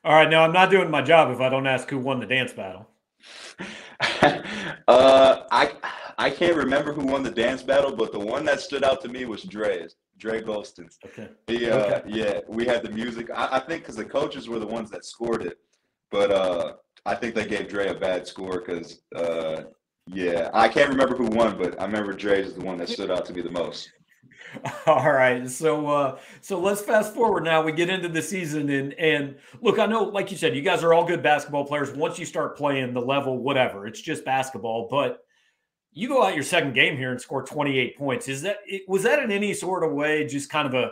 All 0.04 0.14
right, 0.14 0.30
now 0.30 0.44
I'm 0.44 0.54
not 0.54 0.72
doing 0.72 0.90
my 0.90 1.02
job 1.02 1.32
if 1.32 1.42
I 1.42 1.50
don't 1.50 1.68
ask 1.68 1.90
who 1.90 2.00
won 2.00 2.20
the 2.20 2.26
dance 2.26 2.54
battle. 2.54 2.88
uh, 4.88 5.44
I 5.52 5.72
I 6.18 6.30
can't 6.30 6.56
remember 6.56 6.94
who 6.94 7.06
won 7.06 7.24
the 7.24 7.32
dance 7.32 7.64
battle, 7.64 7.96
but 7.96 8.12
the 8.12 8.20
one 8.20 8.46
that 8.46 8.62
stood 8.62 8.84
out 8.84 9.02
to 9.02 9.10
me 9.10 9.26
was 9.26 9.44
Dre's. 9.44 9.96
Dre 10.18 10.42
Gholston. 10.42 10.88
Okay. 11.04 11.30
He, 11.48 11.70
uh, 11.70 11.78
okay. 11.78 12.02
Yeah, 12.08 12.40
we 12.48 12.66
had 12.66 12.84
the 12.84 12.92
music. 12.92 13.30
I, 13.34 13.58
I 13.58 13.60
think 13.60 13.82
because 13.82 13.96
the 13.96 14.06
coaches 14.06 14.48
were 14.48 14.60
the 14.60 14.68
ones 14.68 14.92
that 14.92 15.04
scored 15.04 15.42
it, 15.44 15.58
but 16.12 16.32
uh, 16.32 16.74
I 17.06 17.16
think 17.16 17.34
they 17.34 17.46
gave 17.46 17.68
Dre 17.68 17.88
a 17.88 17.96
bad 17.96 18.28
score 18.28 18.60
because 18.60 19.02
uh, 19.16 19.64
Yeah, 20.06 20.50
I 20.54 20.68
can't 20.68 20.90
remember 20.90 21.16
who 21.16 21.26
won, 21.26 21.58
but 21.58 21.80
I 21.82 21.86
remember 21.86 22.14
Dre 22.14 22.42
is 22.42 22.54
the 22.54 22.64
one 22.64 22.78
that 22.78 22.90
stood 22.90 23.10
out 23.10 23.26
to 23.26 23.34
me 23.34 23.42
the 23.42 23.50
most. 23.50 23.90
All 24.86 25.12
right, 25.12 25.50
so 25.50 25.88
uh, 25.88 26.20
so 26.42 26.60
let's 26.60 26.82
fast 26.82 27.14
forward 27.14 27.44
now. 27.44 27.64
We 27.64 27.72
get 27.72 27.90
into 27.90 28.10
the 28.10 28.22
season, 28.22 28.70
and 28.70 28.94
and 28.94 29.36
look, 29.62 29.80
I 29.80 29.86
know, 29.86 30.04
like 30.04 30.30
you 30.30 30.38
said, 30.38 30.56
you 30.56 30.62
guys 30.62 30.84
are 30.84 30.94
all 30.94 31.06
good 31.06 31.24
basketball 31.24 31.66
players. 31.66 31.92
Once 31.92 32.20
you 32.20 32.26
start 32.26 32.58
playing 32.58 32.94
the 32.94 33.02
level, 33.02 33.38
whatever, 33.38 33.88
it's 33.88 34.02
just 34.02 34.26
basketball. 34.26 34.88
But 34.90 35.24
you 35.94 36.08
go 36.08 36.24
out 36.24 36.36
your 36.36 36.44
second 36.44 36.74
game 36.74 36.98
here 36.98 37.12
and 37.12 37.20
score 37.20 37.44
28 37.44 37.98
points. 37.98 38.28
Is 38.28 38.42
that 38.44 38.58
was 38.88 39.04
that 39.04 39.22
in 39.22 39.32
any 39.32 39.54
sort 39.54 39.84
of 39.84 39.92
way 39.92 40.26
just 40.26 40.50
kind 40.50 40.68
of 40.68 40.74
a 40.74 40.92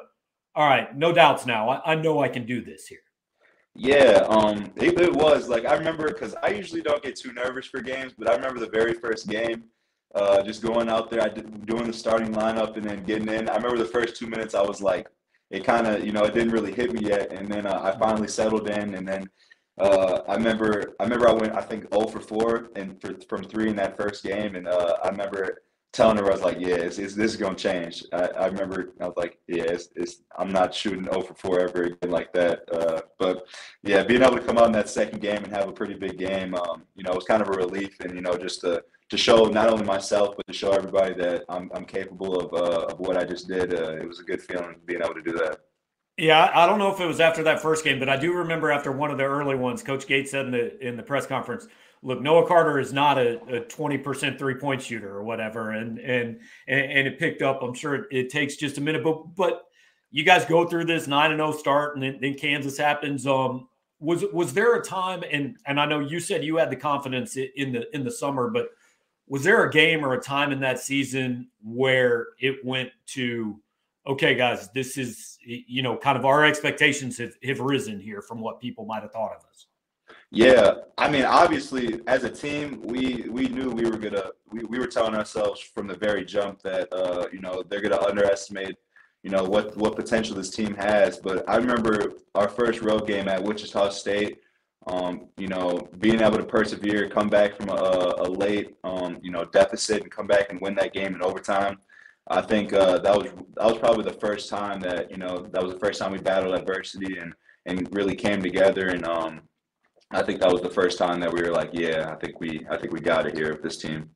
all 0.56 0.68
right, 0.68 0.96
no 0.98 1.14
doubts 1.14 1.46
now. 1.46 1.70
I, 1.70 1.94
I 1.94 1.96
know 1.96 2.22
I 2.22 2.28
can 2.28 2.46
do 2.46 2.62
this 2.62 2.88
here. 2.88 3.00
Yeah, 3.76 4.26
um, 4.28 4.72
it, 4.76 5.00
it 5.00 5.14
was 5.14 5.48
like 5.48 5.66
I 5.66 5.76
remember 5.76 6.08
because 6.08 6.36
I 6.44 6.50
usually 6.50 6.82
don't 6.82 7.02
get 7.02 7.16
too 7.16 7.32
nervous 7.32 7.68
for 7.68 7.82
games, 7.82 8.14
but 8.18 8.30
I 8.30 8.36
remember 8.36 8.60
the 8.60 8.70
very 8.70 8.94
first 8.94 9.30
game, 9.30 9.64
uh, 10.16 10.42
just 10.42 10.62
going 10.62 10.90
out 10.90 11.10
there, 11.10 11.22
I 11.22 11.30
did, 11.30 11.66
doing 11.66 11.86
the 11.86 11.94
starting 11.94 12.34
lineup 12.34 12.76
and 12.76 12.84
then 12.84 13.04
getting 13.04 13.30
in. 13.30 13.48
I 13.48 13.56
remember 13.56 13.78
the 13.78 13.86
first 13.86 14.18
two 14.18 14.28
minutes, 14.28 14.54
I 14.54 14.62
was 14.62 14.82
like, 14.82 15.08
it 15.52 15.64
kind 15.64 15.88
of, 15.88 16.04
you 16.06 16.12
know, 16.12 16.24
it 16.24 16.34
didn't 16.34 16.52
really 16.52 16.74
hit 16.74 16.92
me 16.92 17.08
yet, 17.08 17.32
and 17.32 17.48
then 17.50 17.66
uh, 17.66 17.80
I 17.82 17.98
finally 17.98 18.28
settled 18.28 18.70
in, 18.70 18.96
and 18.96 19.08
then 19.08 19.30
uh, 19.80 20.24
I 20.28 20.36
remember, 20.36 20.96
I 21.00 21.04
remember 21.04 21.30
I 21.30 21.34
went, 21.34 21.54
I 21.54 21.62
think, 21.62 21.92
0 21.94 22.08
for 22.08 22.20
4 22.20 22.70
and 22.76 23.00
for, 23.02 23.16
from 23.28 23.44
three 23.44 23.70
in 23.70 23.76
that 23.78 23.98
first 23.98 24.24
game, 24.24 24.56
and 24.56 24.68
uh, 24.68 24.98
I 25.04 25.10
remember 25.10 25.64
telling 25.92 26.18
her 26.18 26.28
I 26.28 26.32
was 26.32 26.42
like, 26.42 26.58
yeah, 26.60 26.76
it's, 26.76 27.00
it's 27.00 27.16
this 27.16 27.32
is 27.32 27.38
gonna 27.38 27.56
change. 27.56 28.04
I, 28.14 28.28
I 28.28 28.46
remember 28.48 28.94
I 29.02 29.06
was 29.06 29.18
like, 29.18 29.40
yeah, 29.48 29.64
it's, 29.64 29.90
it's 29.96 30.22
I'm 30.38 30.50
not 30.50 30.74
shooting 30.74 31.06
0 31.06 31.22
for 31.22 31.34
4 31.34 31.60
ever 31.62 31.84
again 31.84 32.12
like 32.12 32.32
that. 32.34 32.62
Uh, 32.72 33.02
but 33.18 33.48
yeah, 33.84 34.04
being 34.04 34.22
able 34.22 34.36
to 34.36 34.44
come 34.44 34.58
out 34.58 34.68
in 34.68 34.72
that 34.74 34.90
second 34.90 35.22
game 35.22 35.44
and 35.44 35.54
have 35.54 35.68
a 35.68 35.74
pretty 35.74 35.96
big 35.96 36.18
game, 36.18 36.56
um, 36.56 36.84
you 36.96 37.04
know, 37.04 37.12
it 37.12 37.16
was 37.16 37.26
kind 37.26 37.42
of 37.42 37.50
a 37.50 37.52
relief, 37.52 38.00
and 38.02 38.14
you 38.14 38.22
know, 38.22 38.38
just 38.38 38.62
to 38.62 38.84
to 39.10 39.18
show 39.18 39.46
not 39.46 39.70
only 39.70 39.84
myself 39.86 40.36
but 40.38 40.46
to 40.46 40.54
show 40.54 40.72
everybody 40.72 41.16
that 41.16 41.44
I'm 41.50 41.72
I'm 41.74 41.86
capable 41.86 42.40
of 42.40 42.54
uh, 42.54 42.86
of 42.88 43.00
what 43.00 43.18
I 43.18 43.26
just 43.26 43.48
did. 43.48 43.74
Uh, 43.74 43.96
it 43.96 44.08
was 44.08 44.20
a 44.20 44.24
good 44.24 44.42
feeling 44.42 44.76
being 44.86 45.02
able 45.02 45.16
to 45.16 45.22
do 45.22 45.34
that. 45.34 45.60
Yeah, 46.20 46.52
I 46.54 46.66
don't 46.66 46.80
know 46.80 46.94
if 46.94 47.00
it 47.00 47.06
was 47.06 47.20
after 47.20 47.44
that 47.44 47.62
first 47.62 47.84
game, 47.84 47.98
but 47.98 48.10
I 48.10 48.18
do 48.18 48.34
remember 48.34 48.72
after 48.72 48.92
one 48.92 49.10
of 49.10 49.18
the 49.18 49.24
early 49.24 49.56
ones, 49.56 49.82
Coach 49.82 50.06
Gates 50.06 50.32
said 50.32 50.46
in 50.46 50.52
the 50.52 50.88
in 50.88 50.98
the 50.98 51.04
press 51.04 51.26
conference, 51.26 51.68
look, 52.02 52.22
Noah 52.22 52.48
Carter 52.48 52.80
is 52.80 52.94
not 52.94 53.18
a, 53.18 53.40
a 53.56 53.62
20% 53.62 54.38
three 54.38 54.56
point 54.56 54.82
shooter 54.82 55.10
or 55.10 55.24
whatever. 55.24 55.72
And, 55.72 56.00
and, 56.00 56.40
and 56.68 57.08
it 57.08 57.20
picked 57.20 57.42
up. 57.42 57.62
I'm 57.62 57.74
sure 57.74 57.96
it, 57.96 58.06
it, 58.12 58.30
takes 58.30 58.56
just 58.56 58.78
a 58.78 58.82
minute, 58.82 59.04
but, 59.04 59.36
but 59.36 59.66
you 60.12 60.24
guys 60.24 60.46
go 60.46 60.66
through 60.66 60.86
this 60.86 61.08
nine 61.08 61.32
and 61.32 61.40
0 61.40 61.52
start 61.54 61.96
and 61.96 62.04
then, 62.04 62.20
then, 62.22 62.36
Kansas 62.36 62.78
happens. 62.78 63.28
Um, 63.28 63.68
was, 64.00 64.24
was 64.32 64.54
there 64.54 64.76
a 64.76 64.82
time, 64.84 65.24
and, 65.30 65.58
and 65.66 65.80
I 65.80 65.86
know 65.86 66.00
you 66.00 66.22
said 66.22 66.44
you 66.44 66.56
had 66.56 66.70
the 66.70 66.76
confidence 66.78 67.36
in 67.36 67.74
the, 67.74 67.94
in 67.94 68.06
the 68.06 68.12
summer, 68.12 68.50
but 68.50 68.70
was 69.28 69.44
there 69.44 69.66
a 69.66 69.72
game 69.72 70.06
or 70.06 70.14
a 70.14 70.22
time 70.22 70.54
in 70.54 70.62
that 70.62 70.80
season 70.80 71.50
where 71.62 72.28
it 72.40 72.64
went 72.64 72.92
to, 73.08 73.60
okay, 74.08 74.36
guys, 74.36 74.70
this 74.74 74.98
is, 74.98 75.38
you 75.44 75.82
know, 75.82 75.98
kind 75.98 76.18
of 76.18 76.26
our 76.26 76.46
expectations 76.46 77.18
have, 77.18 77.36
have 77.44 77.60
risen 77.60 78.00
here 78.00 78.22
from 78.22 78.40
what 78.40 78.60
people 78.60 78.86
might 78.86 79.04
have 79.04 79.12
thought 79.12 79.32
of 79.32 79.46
us? 79.46 79.68
Yeah, 80.32 80.74
I 80.98 81.10
mean, 81.10 81.26
obviously, 81.26 82.02
as 82.08 82.24
a 82.24 82.30
team, 82.30 82.82
we 82.84 83.26
we 83.30 83.48
knew 83.48 83.72
we 83.72 83.90
were 83.90 83.98
gonna 83.98 84.26
we, 84.52 84.64
we 84.64 84.78
were 84.78 84.88
telling 84.88 85.16
ourselves 85.16 85.60
from 85.60 85.88
the 85.88 85.96
very 85.96 86.24
jump 86.24 86.62
that 86.62 86.92
uh, 86.94 87.26
you 87.32 87.40
know 87.42 87.64
they're 87.68 87.82
gonna 87.82 88.02
underestimate 88.06 88.76
you 89.24 89.32
know 89.32 89.44
what 89.44 89.76
what 89.76 89.96
potential 89.96 90.36
this 90.36 90.52
team 90.52 90.76
has. 90.76 91.18
But 91.18 91.50
I 91.50 91.56
remember 91.58 92.14
our 92.36 92.48
first 92.48 92.82
road 92.82 93.08
game 93.08 93.28
at 93.28 93.42
Wichita 93.42 93.90
State. 93.90 94.40
Um, 94.88 95.28
you 95.38 95.48
know, 95.48 95.88
being 96.00 96.22
able 96.22 96.38
to 96.38 96.46
persevere, 96.46 97.10
come 97.10 97.28
back 97.28 97.56
from 97.56 97.70
a, 97.70 98.14
a 98.20 98.28
late 98.30 98.76
um, 98.84 99.18
you 99.22 99.32
know 99.32 99.46
deficit, 99.46 100.04
and 100.04 100.12
come 100.12 100.28
back 100.28 100.52
and 100.52 100.62
win 100.62 100.76
that 100.76 100.94
game 100.94 101.16
in 101.16 101.22
overtime. 101.22 101.80
I 102.30 102.42
think 102.42 102.74
uh, 102.74 103.00
that 103.00 103.18
was 103.18 103.32
that 103.56 103.66
was 103.66 103.78
probably 103.80 104.04
the 104.04 104.20
first 104.20 104.50
time 104.50 104.80
that 104.82 105.10
you 105.10 105.18
know 105.18 105.48
that 105.52 105.64
was 105.64 105.74
the 105.74 105.80
first 105.80 106.00
time 106.00 106.12
we 106.12 106.20
battled 106.20 106.56
adversity 106.56 107.18
and 107.18 107.34
and 107.66 107.88
really 107.92 108.16
came 108.16 108.42
together 108.42 108.90
and 108.90 109.06
um, 109.06 109.42
I 110.12 110.24
think 110.24 110.40
that 110.40 110.52
was 110.52 110.62
the 110.62 110.70
first 110.70 110.98
time 110.98 111.20
that 111.20 111.32
we 111.32 111.42
were 111.42 111.52
like, 111.52 111.70
yeah, 111.72 112.12
I 112.12 112.16
think 112.16 112.40
we, 112.40 112.66
I 112.70 112.78
think 112.78 112.92
we 112.92 113.00
got 113.00 113.28
it 113.28 113.36
here 113.36 113.52
with 113.52 113.62
this 113.62 113.78
team. 113.78 114.10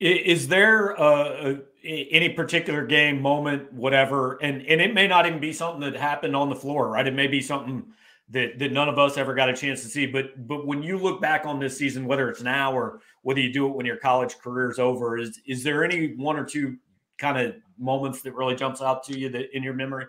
Is 0.00 0.48
there 0.48 1.00
uh, 1.00 1.56
any 1.84 2.30
particular 2.30 2.84
game, 2.84 3.22
moment, 3.22 3.72
whatever, 3.72 4.36
and 4.42 4.66
and 4.66 4.80
it 4.80 4.92
may 4.92 5.06
not 5.06 5.26
even 5.26 5.38
be 5.38 5.52
something 5.52 5.80
that 5.80 5.94
happened 5.94 6.34
on 6.34 6.48
the 6.48 6.56
floor, 6.56 6.88
right? 6.88 7.06
It 7.06 7.14
may 7.14 7.28
be 7.28 7.40
something 7.40 7.84
that 8.30 8.58
that 8.58 8.72
none 8.72 8.88
of 8.88 8.98
us 8.98 9.16
ever 9.16 9.32
got 9.32 9.48
a 9.48 9.54
chance 9.54 9.82
to 9.82 9.88
see. 9.88 10.06
But 10.06 10.48
but 10.48 10.66
when 10.66 10.82
you 10.82 10.98
look 10.98 11.20
back 11.20 11.46
on 11.46 11.60
this 11.60 11.78
season, 11.78 12.06
whether 12.06 12.28
it's 12.28 12.42
now 12.42 12.72
or 12.72 13.00
whether 13.22 13.38
you 13.38 13.52
do 13.52 13.68
it 13.68 13.76
when 13.76 13.86
your 13.86 13.96
college 13.96 14.38
career 14.38 14.72
is 14.72 14.80
over, 14.80 15.18
is 15.18 15.40
is 15.46 15.62
there 15.62 15.84
any 15.84 16.16
one 16.16 16.36
or 16.36 16.44
two 16.44 16.78
kind 17.22 17.38
of 17.38 17.54
moments 17.78 18.20
that 18.22 18.34
really 18.34 18.56
jumps 18.56 18.82
out 18.82 19.04
to 19.04 19.18
you 19.18 19.28
that 19.30 19.56
in 19.56 19.62
your 19.62 19.74
memory? 19.74 20.06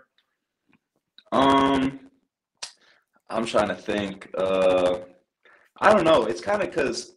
Um, 1.31 1.99
I'm 3.29 3.45
trying 3.45 3.69
to 3.69 3.75
think. 3.75 4.29
Uh, 4.37 4.99
I 5.79 5.93
don't 5.93 6.03
know. 6.03 6.25
It's 6.25 6.41
kind 6.41 6.61
of 6.61 6.69
because 6.69 7.13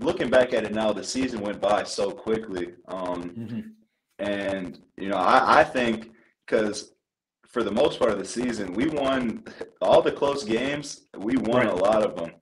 looking 0.00 0.30
back 0.30 0.52
at 0.52 0.64
it 0.64 0.72
now, 0.72 0.92
the 0.92 1.02
season 1.02 1.40
went 1.40 1.60
by 1.60 1.82
so 1.84 2.10
quickly. 2.10 2.74
Um, 2.86 3.22
mm-hmm. 3.24 3.60
And, 4.18 4.78
you 4.96 5.08
know, 5.08 5.16
I, 5.16 5.60
I 5.60 5.64
think 5.64 6.10
because 6.46 6.92
for 7.46 7.62
the 7.62 7.72
most 7.72 7.98
part 7.98 8.12
of 8.12 8.18
the 8.18 8.24
season, 8.24 8.74
we 8.74 8.86
won 8.86 9.44
all 9.80 10.02
the 10.02 10.12
close 10.12 10.44
games. 10.44 11.08
We 11.16 11.36
won 11.36 11.66
right. 11.66 11.72
a 11.72 11.74
lot 11.74 12.02
of 12.02 12.16
them. 12.16 12.32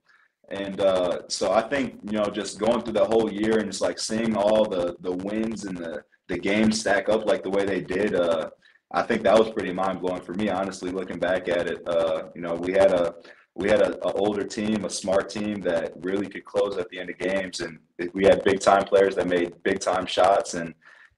And 0.49 0.79
uh, 0.79 1.21
so 1.27 1.51
I 1.51 1.61
think, 1.61 1.99
you 2.03 2.17
know, 2.17 2.25
just 2.25 2.59
going 2.59 2.81
through 2.81 2.93
the 2.93 3.05
whole 3.05 3.31
year 3.31 3.59
and 3.59 3.69
just 3.69 3.81
like 3.81 3.99
seeing 3.99 4.35
all 4.37 4.63
the, 4.65 4.95
the 5.01 5.11
wins 5.11 5.65
and 5.65 5.77
the, 5.77 6.03
the 6.27 6.37
games 6.37 6.79
stack 6.79 7.09
up 7.09 7.25
like 7.25 7.43
the 7.43 7.49
way 7.49 7.65
they 7.65 7.81
did, 7.81 8.15
uh, 8.15 8.49
I 8.91 9.01
think 9.01 9.23
that 9.23 9.37
was 9.37 9.51
pretty 9.51 9.73
mind 9.73 10.01
blowing 10.01 10.21
for 10.21 10.33
me, 10.33 10.49
honestly. 10.49 10.91
Looking 10.91 11.19
back 11.19 11.49
at 11.49 11.67
it, 11.67 11.87
uh, 11.87 12.29
you 12.35 12.41
know, 12.41 12.55
we 12.55 12.71
had 12.71 12.93
a 12.93 13.15
we 13.55 13.69
had 13.69 13.81
a, 13.81 13.97
a, 14.05 14.11
older 14.13 14.43
team, 14.43 14.85
a 14.85 14.89
smart 14.89 15.29
team 15.29 15.61
that 15.61 15.91
really 16.01 16.27
could 16.27 16.45
close 16.45 16.77
at 16.77 16.87
the 16.89 16.99
end 16.99 17.09
of 17.09 17.17
games, 17.17 17.59
and 17.59 17.79
we 18.13 18.23
had 18.23 18.43
big 18.43 18.59
time 18.59 18.83
players 18.83 19.15
that 19.15 19.27
made 19.27 19.61
big 19.63 19.79
time 19.79 20.05
shots, 20.05 20.53
and 20.53 20.73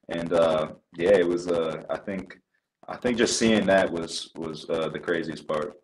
and 0.10 0.34
uh, 0.34 0.69
yeah, 0.98 1.12
it 1.12 1.28
was. 1.28 1.48
Uh, 1.48 1.84
I 1.89 1.98
think 1.98 2.39
I 2.88 2.95
think 2.95 3.17
just 3.17 3.38
seeing 3.38 3.65
that 3.67 3.91
was 3.91 4.32
was 4.36 4.67
uh, 4.69 4.89
the 4.89 5.00
craziest 5.00 5.48
part. 5.48 5.76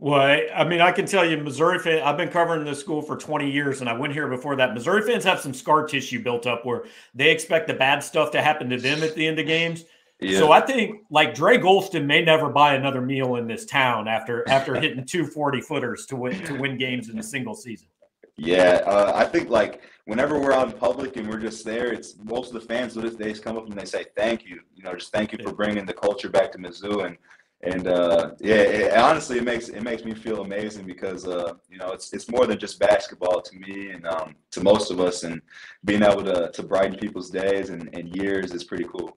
Well, 0.00 0.40
I 0.54 0.62
mean, 0.62 0.80
I 0.80 0.92
can 0.92 1.06
tell 1.06 1.28
you, 1.28 1.36
Missouri 1.38 1.80
fan. 1.80 2.02
I've 2.02 2.16
been 2.16 2.28
covering 2.28 2.64
this 2.64 2.78
school 2.78 3.02
for 3.02 3.16
20 3.16 3.50
years, 3.50 3.80
and 3.80 3.90
I 3.90 3.94
went 3.94 4.12
here 4.12 4.28
before 4.28 4.54
that. 4.56 4.72
Missouri 4.72 5.02
fans 5.02 5.24
have 5.24 5.40
some 5.40 5.52
scar 5.52 5.86
tissue 5.86 6.22
built 6.22 6.46
up 6.46 6.64
where 6.64 6.84
they 7.14 7.30
expect 7.30 7.66
the 7.66 7.74
bad 7.74 8.00
stuff 8.04 8.30
to 8.32 8.40
happen 8.40 8.70
to 8.70 8.78
them 8.78 9.02
at 9.02 9.16
the 9.16 9.26
end 9.26 9.40
of 9.40 9.46
games. 9.46 9.84
Yeah. 10.20 10.38
So 10.38 10.52
I 10.52 10.60
think 10.60 11.02
like 11.10 11.34
Dre 11.34 11.58
Gholston 11.58 12.04
may 12.04 12.22
never 12.24 12.48
buy 12.48 12.74
another 12.74 13.00
meal 13.00 13.36
in 13.36 13.46
this 13.46 13.64
town 13.64 14.08
after 14.08 14.48
after 14.48 14.74
hitting 14.80 15.04
two 15.04 15.26
40 15.26 15.60
footers 15.60 16.06
to 16.06 16.16
win 16.16 16.42
to 16.44 16.54
win 16.54 16.76
games 16.76 17.08
in 17.08 17.18
a 17.18 17.22
single 17.22 17.54
season. 17.54 17.88
Yeah, 18.36 18.82
uh, 18.86 19.12
I 19.14 19.24
think 19.24 19.48
like 19.48 19.82
whenever 20.04 20.38
we're 20.38 20.52
out 20.52 20.68
in 20.68 20.78
public 20.78 21.16
and 21.16 21.28
we're 21.28 21.40
just 21.40 21.64
there, 21.64 21.92
it's 21.92 22.16
most 22.22 22.54
of 22.54 22.54
the 22.54 22.66
fans 22.66 22.94
this 22.94 23.14
day 23.14 23.32
come 23.34 23.56
up 23.56 23.68
and 23.68 23.76
they 23.76 23.84
say 23.84 24.06
thank 24.16 24.44
you. 24.44 24.60
You 24.74 24.84
know, 24.84 24.94
just 24.94 25.12
thank 25.12 25.32
you 25.32 25.38
for 25.42 25.52
bringing 25.52 25.86
the 25.86 25.92
culture 25.92 26.28
back 26.28 26.52
to 26.52 26.58
Mizzou 26.58 27.04
and 27.04 27.16
and 27.62 27.88
uh, 27.88 28.32
yeah, 28.38 28.54
it, 28.54 28.96
honestly, 28.96 29.38
it 29.38 29.44
makes 29.44 29.68
it 29.68 29.82
makes 29.82 30.04
me 30.04 30.14
feel 30.14 30.42
amazing 30.42 30.86
because 30.86 31.26
uh, 31.26 31.54
you 31.68 31.76
know 31.76 31.90
it's 31.90 32.12
it's 32.12 32.30
more 32.30 32.46
than 32.46 32.58
just 32.58 32.78
basketball 32.78 33.40
to 33.40 33.56
me 33.56 33.90
and 33.90 34.06
um, 34.06 34.36
to 34.52 34.62
most 34.62 34.90
of 34.92 35.00
us, 35.00 35.24
and 35.24 35.42
being 35.84 36.02
able 36.02 36.22
to 36.24 36.50
to 36.52 36.62
brighten 36.62 36.96
people's 36.96 37.30
days 37.30 37.70
and, 37.70 37.92
and 37.94 38.14
years 38.14 38.52
is 38.52 38.62
pretty 38.62 38.84
cool. 38.84 39.16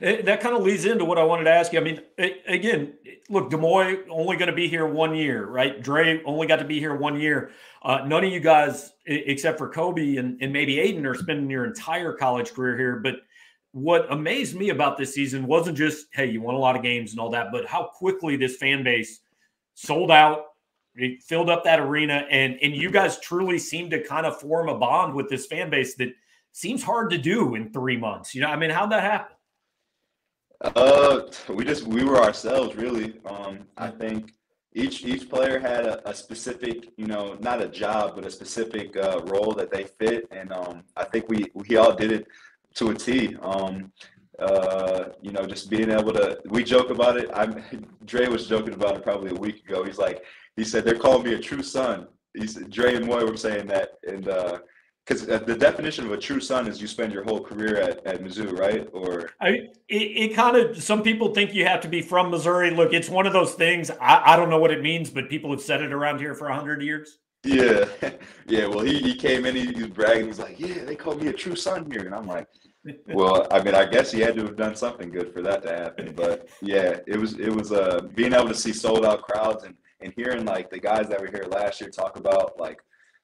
It, 0.00 0.24
that 0.26 0.40
kind 0.40 0.56
of 0.56 0.62
leads 0.62 0.84
into 0.84 1.04
what 1.04 1.18
I 1.18 1.24
wanted 1.24 1.44
to 1.44 1.50
ask 1.50 1.72
you. 1.72 1.80
I 1.80 1.82
mean, 1.82 2.00
it, 2.16 2.42
again, 2.46 2.94
look, 3.28 3.50
Des 3.50 3.56
Demoy 3.56 4.04
only 4.08 4.36
going 4.36 4.50
to 4.50 4.54
be 4.54 4.68
here 4.68 4.86
one 4.86 5.14
year, 5.14 5.46
right? 5.46 5.82
Dre 5.82 6.22
only 6.24 6.46
got 6.46 6.56
to 6.56 6.64
be 6.64 6.78
here 6.78 6.94
one 6.94 7.18
year. 7.20 7.50
Uh, 7.82 8.02
none 8.06 8.24
of 8.24 8.32
you 8.32 8.40
guys, 8.40 8.92
except 9.06 9.58
for 9.58 9.68
Kobe 9.68 10.16
and, 10.16 10.40
and 10.40 10.52
maybe 10.52 10.78
Aidan, 10.78 11.06
are 11.06 11.14
spending 11.14 11.50
your 11.50 11.64
entire 11.64 12.12
college 12.12 12.52
career 12.52 12.76
here. 12.76 12.96
But 12.96 13.16
what 13.72 14.10
amazed 14.12 14.56
me 14.56 14.70
about 14.70 14.98
this 14.98 15.14
season 15.14 15.46
wasn't 15.46 15.76
just, 15.76 16.06
hey, 16.12 16.26
you 16.26 16.40
won 16.40 16.54
a 16.54 16.58
lot 16.58 16.76
of 16.76 16.82
games 16.82 17.12
and 17.12 17.20
all 17.20 17.30
that, 17.30 17.52
but 17.52 17.66
how 17.66 17.84
quickly 17.84 18.36
this 18.36 18.56
fan 18.56 18.82
base 18.82 19.20
sold 19.74 20.10
out, 20.10 20.46
it 20.96 21.22
filled 21.22 21.48
up 21.48 21.64
that 21.64 21.78
arena, 21.78 22.26
and 22.30 22.58
and 22.62 22.74
you 22.74 22.90
guys 22.90 23.20
truly 23.20 23.58
seem 23.58 23.90
to 23.90 24.02
kind 24.02 24.26
of 24.26 24.40
form 24.40 24.68
a 24.68 24.76
bond 24.76 25.14
with 25.14 25.28
this 25.28 25.46
fan 25.46 25.70
base 25.70 25.94
that 25.96 26.12
seems 26.52 26.82
hard 26.82 27.10
to 27.10 27.18
do 27.18 27.54
in 27.54 27.72
three 27.72 27.96
months. 27.96 28.34
You 28.34 28.40
know, 28.40 28.48
I 28.48 28.56
mean, 28.56 28.70
how'd 28.70 28.90
that 28.90 29.02
happen? 29.02 29.36
Uh, 30.62 31.20
we 31.48 31.64
just 31.64 31.86
we 31.86 32.02
were 32.04 32.18
ourselves 32.18 32.74
really. 32.74 33.14
Um, 33.24 33.60
I 33.78 33.88
think 33.88 34.32
each 34.74 35.04
each 35.04 35.30
player 35.30 35.60
had 35.60 35.86
a, 35.86 36.10
a 36.10 36.14
specific, 36.14 36.88
you 36.96 37.06
know, 37.06 37.36
not 37.40 37.62
a 37.62 37.68
job, 37.68 38.16
but 38.16 38.26
a 38.26 38.30
specific 38.30 38.96
uh, 38.96 39.20
role 39.26 39.52
that 39.54 39.70
they 39.70 39.84
fit, 39.84 40.26
and 40.32 40.52
um, 40.52 40.82
I 40.96 41.04
think 41.04 41.28
we 41.28 41.46
we 41.54 41.76
all 41.76 41.94
did 41.94 42.10
it 42.10 42.26
to 42.74 42.90
a 42.90 42.94
T. 42.94 43.36
Um, 43.42 43.92
uh, 44.38 45.10
you 45.20 45.32
know, 45.32 45.46
just 45.46 45.68
being 45.68 45.90
able 45.90 46.12
to. 46.14 46.40
We 46.46 46.64
joke 46.64 46.90
about 46.90 47.16
it. 47.18 47.30
I'm 47.34 47.62
Dre 48.06 48.26
was 48.26 48.46
joking 48.46 48.74
about 48.74 48.96
it 48.96 49.02
probably 49.02 49.30
a 49.30 49.34
week 49.34 49.64
ago. 49.68 49.84
He's 49.84 49.98
like, 49.98 50.24
he 50.56 50.64
said 50.64 50.84
they're 50.84 50.98
calling 50.98 51.24
me 51.24 51.34
a 51.34 51.38
true 51.38 51.62
son. 51.62 52.08
He 52.34 52.46
said 52.46 52.70
Dre 52.70 52.94
and 52.94 53.06
Moy 53.06 53.24
were 53.24 53.36
saying 53.36 53.66
that, 53.66 53.98
and 54.06 54.28
uh, 54.28 54.58
because 55.04 55.26
the 55.26 55.56
definition 55.56 56.06
of 56.06 56.12
a 56.12 56.16
true 56.16 56.38
son 56.40 56.68
is 56.68 56.80
you 56.80 56.86
spend 56.86 57.12
your 57.12 57.24
whole 57.24 57.40
career 57.40 57.78
at, 57.78 58.06
at 58.06 58.22
Mizzou, 58.22 58.56
right? 58.56 58.88
Or 58.92 59.30
I, 59.40 59.48
it, 59.88 59.96
it 59.96 60.34
kind 60.34 60.56
of 60.56 60.80
some 60.80 61.02
people 61.02 61.34
think 61.34 61.52
you 61.52 61.66
have 61.66 61.80
to 61.80 61.88
be 61.88 62.00
from 62.00 62.30
Missouri. 62.30 62.70
Look, 62.70 62.92
it's 62.92 63.08
one 63.08 63.26
of 63.26 63.32
those 63.32 63.54
things. 63.54 63.90
I, 64.00 64.34
I 64.34 64.36
don't 64.36 64.50
know 64.50 64.58
what 64.58 64.70
it 64.70 64.82
means, 64.82 65.10
but 65.10 65.28
people 65.28 65.50
have 65.50 65.60
said 65.60 65.82
it 65.82 65.92
around 65.92 66.20
here 66.20 66.34
for 66.34 66.48
a 66.48 66.54
hundred 66.54 66.82
years. 66.82 67.18
Yeah, 67.44 67.84
yeah. 68.46 68.66
Well, 68.66 68.80
he, 68.80 68.98
he 68.98 69.14
came 69.14 69.46
in, 69.46 69.56
he, 69.56 69.66
he 69.66 69.82
was 69.82 69.88
bragging. 69.88 70.26
He's 70.26 70.38
like, 70.38 70.58
"Yeah, 70.60 70.84
they 70.84 70.96
call 70.96 71.14
me 71.14 71.28
a 71.28 71.32
true 71.32 71.56
son 71.56 71.90
here," 71.90 72.04
and 72.04 72.14
I'm 72.14 72.26
like, 72.26 72.46
"Well, 73.08 73.46
I 73.50 73.62
mean, 73.62 73.74
I 73.74 73.86
guess 73.86 74.12
he 74.12 74.20
had 74.20 74.34
to 74.36 74.42
have 74.42 74.56
done 74.56 74.76
something 74.76 75.10
good 75.10 75.32
for 75.32 75.40
that 75.42 75.62
to 75.62 75.70
happen." 75.70 76.14
But 76.14 76.48
yeah, 76.60 76.98
it 77.06 77.18
was 77.18 77.38
it 77.38 77.50
was 77.50 77.72
uh 77.72 78.00
being 78.14 78.34
able 78.34 78.48
to 78.48 78.54
see 78.54 78.72
sold 78.72 79.06
out 79.06 79.22
crowds 79.22 79.64
and 79.64 79.74
and 80.00 80.12
hearing 80.16 80.44
like 80.44 80.70
the 80.70 80.78
guys 80.78 81.08
that 81.08 81.20
were 81.20 81.28
here 81.28 81.46
last 81.50 81.80
year 81.80 81.90
talk 81.90 82.18
about 82.18 82.58
like 82.58 82.80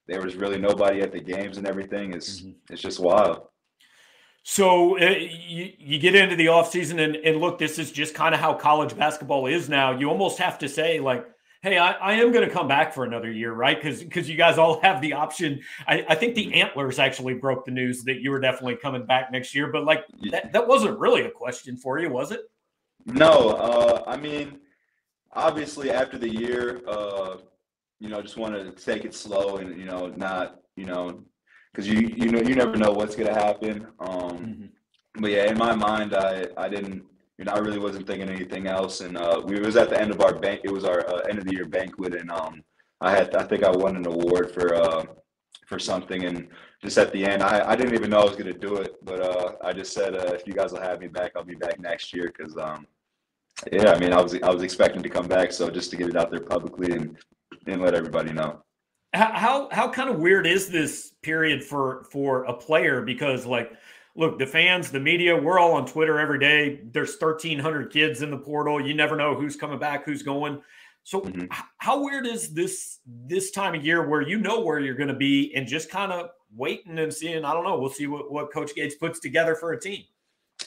there 0.07 0.21
was 0.21 0.35
really 0.35 0.57
nobody 0.57 1.01
at 1.01 1.11
the 1.11 1.19
games 1.19 1.57
and 1.57 1.67
everything 1.67 2.13
is 2.13 2.41
mm-hmm. 2.41 2.51
it's 2.69 2.81
just 2.81 2.99
wild. 2.99 3.47
So 4.43 4.97
uh, 4.97 5.09
you, 5.09 5.73
you 5.77 5.99
get 5.99 6.15
into 6.15 6.37
the 6.37 6.45
offseason 6.45 7.03
and, 7.03 7.17
and 7.17 7.41
look, 7.41 7.59
this 7.59 7.77
is 7.77 7.91
just 7.91 8.15
kind 8.15 8.33
of 8.33 8.39
how 8.39 8.53
college 8.53 8.97
basketball 8.97 9.45
is 9.47 9.67
now. 9.67 9.91
You 9.91 10.09
almost 10.09 10.37
have 10.37 10.57
to 10.59 10.69
say 10.69 11.01
like, 11.01 11.25
hey, 11.67 11.77
I, 11.77 11.91
I 11.91 12.13
am 12.13 12.31
going 12.31 12.47
to 12.47 12.53
come 12.53 12.67
back 12.67 12.93
for 12.93 13.03
another 13.03 13.31
year, 13.31 13.53
right? 13.53 13.81
Because 13.81 14.03
because 14.03 14.29
you 14.29 14.37
guys 14.37 14.57
all 14.57 14.79
have 14.83 15.01
the 15.01 15.13
option. 15.13 15.61
I, 15.87 16.05
I 16.09 16.15
think 16.15 16.35
the 16.35 16.45
mm-hmm. 16.45 16.55
Antlers 16.55 16.99
actually 16.99 17.33
broke 17.35 17.65
the 17.65 17.71
news 17.71 18.03
that 18.03 18.21
you 18.21 18.31
were 18.31 18.39
definitely 18.39 18.77
coming 18.77 19.05
back 19.05 19.31
next 19.31 19.53
year, 19.53 19.71
but 19.71 19.83
like 19.83 20.05
that, 20.31 20.53
that 20.53 20.67
wasn't 20.67 20.97
really 20.99 21.23
a 21.23 21.31
question 21.31 21.77
for 21.77 21.99
you, 21.99 22.09
was 22.09 22.31
it? 22.31 22.41
No, 23.05 23.51
uh, 23.51 24.03
I 24.07 24.17
mean, 24.17 24.59
obviously 25.33 25.91
after 25.91 26.17
the 26.17 26.29
year, 26.29 26.81
uh, 26.87 27.37
you 27.99 28.09
know, 28.09 28.21
just 28.21 28.37
want 28.37 28.53
to 28.53 28.71
take 28.71 29.05
it 29.05 29.13
slow 29.13 29.57
and 29.57 29.77
you 29.77 29.85
know, 29.85 30.07
not 30.15 30.59
you 30.75 30.85
know, 30.85 31.23
because 31.71 31.87
you 31.87 32.13
you 32.15 32.31
know 32.31 32.39
you 32.39 32.55
never 32.55 32.75
know 32.77 32.91
what's 32.91 33.15
gonna 33.15 33.33
happen. 33.33 33.87
Um, 33.99 34.37
mm-hmm. 34.37 34.65
But 35.19 35.31
yeah, 35.31 35.49
in 35.49 35.57
my 35.57 35.75
mind, 35.75 36.13
I 36.15 36.47
I 36.57 36.69
didn't. 36.69 37.03
You 37.37 37.45
know, 37.45 37.53
I 37.53 37.59
really 37.59 37.79
wasn't 37.79 38.07
thinking 38.07 38.29
anything 38.29 38.67
else, 38.67 39.01
and 39.01 39.17
uh, 39.17 39.41
we 39.45 39.59
was 39.59 39.75
at 39.75 39.89
the 39.89 39.99
end 39.99 40.11
of 40.11 40.21
our 40.21 40.33
bank. 40.39 40.61
It 40.63 40.71
was 40.71 40.83
our 40.83 41.07
uh, 41.07 41.19
end 41.29 41.37
of 41.37 41.45
the 41.45 41.53
year 41.53 41.65
banquet, 41.65 42.15
and 42.15 42.31
um, 42.31 42.63
I 42.99 43.11
had 43.11 43.35
I 43.35 43.43
think 43.43 43.63
I 43.63 43.69
won 43.69 43.95
an 43.95 44.07
award 44.07 44.51
for 44.51 44.75
uh, 44.75 45.05
for 45.67 45.77
something, 45.77 46.23
and 46.23 46.47
just 46.81 46.97
at 46.97 47.11
the 47.11 47.25
end, 47.25 47.43
I, 47.43 47.71
I 47.71 47.75
didn't 47.75 47.93
even 47.93 48.09
know 48.09 48.21
I 48.21 48.25
was 48.25 48.35
gonna 48.35 48.53
do 48.53 48.77
it, 48.77 48.95
but 49.03 49.21
uh, 49.21 49.51
I 49.63 49.73
just 49.73 49.93
said 49.93 50.15
uh, 50.15 50.33
if 50.33 50.47
you 50.47 50.53
guys 50.53 50.71
will 50.71 50.81
have 50.81 50.99
me 50.99 51.07
back, 51.07 51.33
I'll 51.35 51.43
be 51.43 51.55
back 51.55 51.79
next 51.79 52.13
year 52.13 52.31
because 52.35 52.57
um, 52.57 52.87
yeah, 53.71 53.91
I 53.91 53.99
mean, 53.99 54.13
I 54.13 54.21
was 54.21 54.35
I 54.41 54.49
was 54.49 54.63
expecting 54.63 55.01
to 55.03 55.09
come 55.09 55.27
back, 55.27 55.51
so 55.51 55.69
just 55.69 55.89
to 55.91 55.97
get 55.97 56.07
it 56.07 56.15
out 56.15 56.31
there 56.31 56.41
publicly 56.41 56.93
and 56.93 57.17
and 57.65 57.81
let 57.81 57.93
everybody 57.93 58.31
know. 58.31 58.63
How 59.13 59.31
how, 59.33 59.69
how 59.71 59.89
kind 59.89 60.09
of 60.09 60.19
weird 60.19 60.45
is 60.45 60.69
this 60.69 61.13
period 61.23 61.63
for 61.63 62.05
for 62.11 62.43
a 62.43 62.53
player? 62.53 63.01
Because 63.01 63.45
like, 63.45 63.71
look, 64.17 64.39
the 64.39 64.45
fans, 64.45 64.91
the 64.91 64.99
media, 64.99 65.35
we're 65.35 65.59
all 65.59 65.73
on 65.73 65.85
Twitter 65.85 66.19
every 66.19 66.39
day. 66.39 66.81
There's 66.91 67.15
1,300 67.17 67.93
kids 67.93 68.23
in 68.23 68.31
the 68.31 68.37
portal. 68.37 68.85
You 68.85 68.93
never 68.93 69.15
know 69.15 69.35
who's 69.35 69.55
coming 69.55 69.79
back, 69.79 70.03
who's 70.03 70.23
going. 70.23 70.61
So 71.03 71.21
mm-hmm. 71.21 71.45
how 71.77 72.03
weird 72.03 72.27
is 72.27 72.53
this 72.53 72.99
this 73.05 73.51
time 73.51 73.75
of 73.75 73.85
year 73.85 74.05
where 74.05 74.21
you 74.21 74.39
know 74.39 74.59
where 74.59 74.79
you're 74.79 74.95
going 74.95 75.07
to 75.07 75.13
be 75.13 75.53
and 75.55 75.65
just 75.65 75.89
kind 75.89 76.11
of 76.11 76.31
waiting 76.53 76.99
and 76.99 77.13
seeing? 77.13 77.45
I 77.45 77.53
don't 77.53 77.63
know. 77.63 77.79
We'll 77.79 77.89
see 77.89 78.07
what 78.07 78.29
what 78.29 78.51
Coach 78.51 78.75
Gates 78.75 78.95
puts 78.95 79.21
together 79.21 79.55
for 79.55 79.71
a 79.71 79.79
team. 79.79 80.03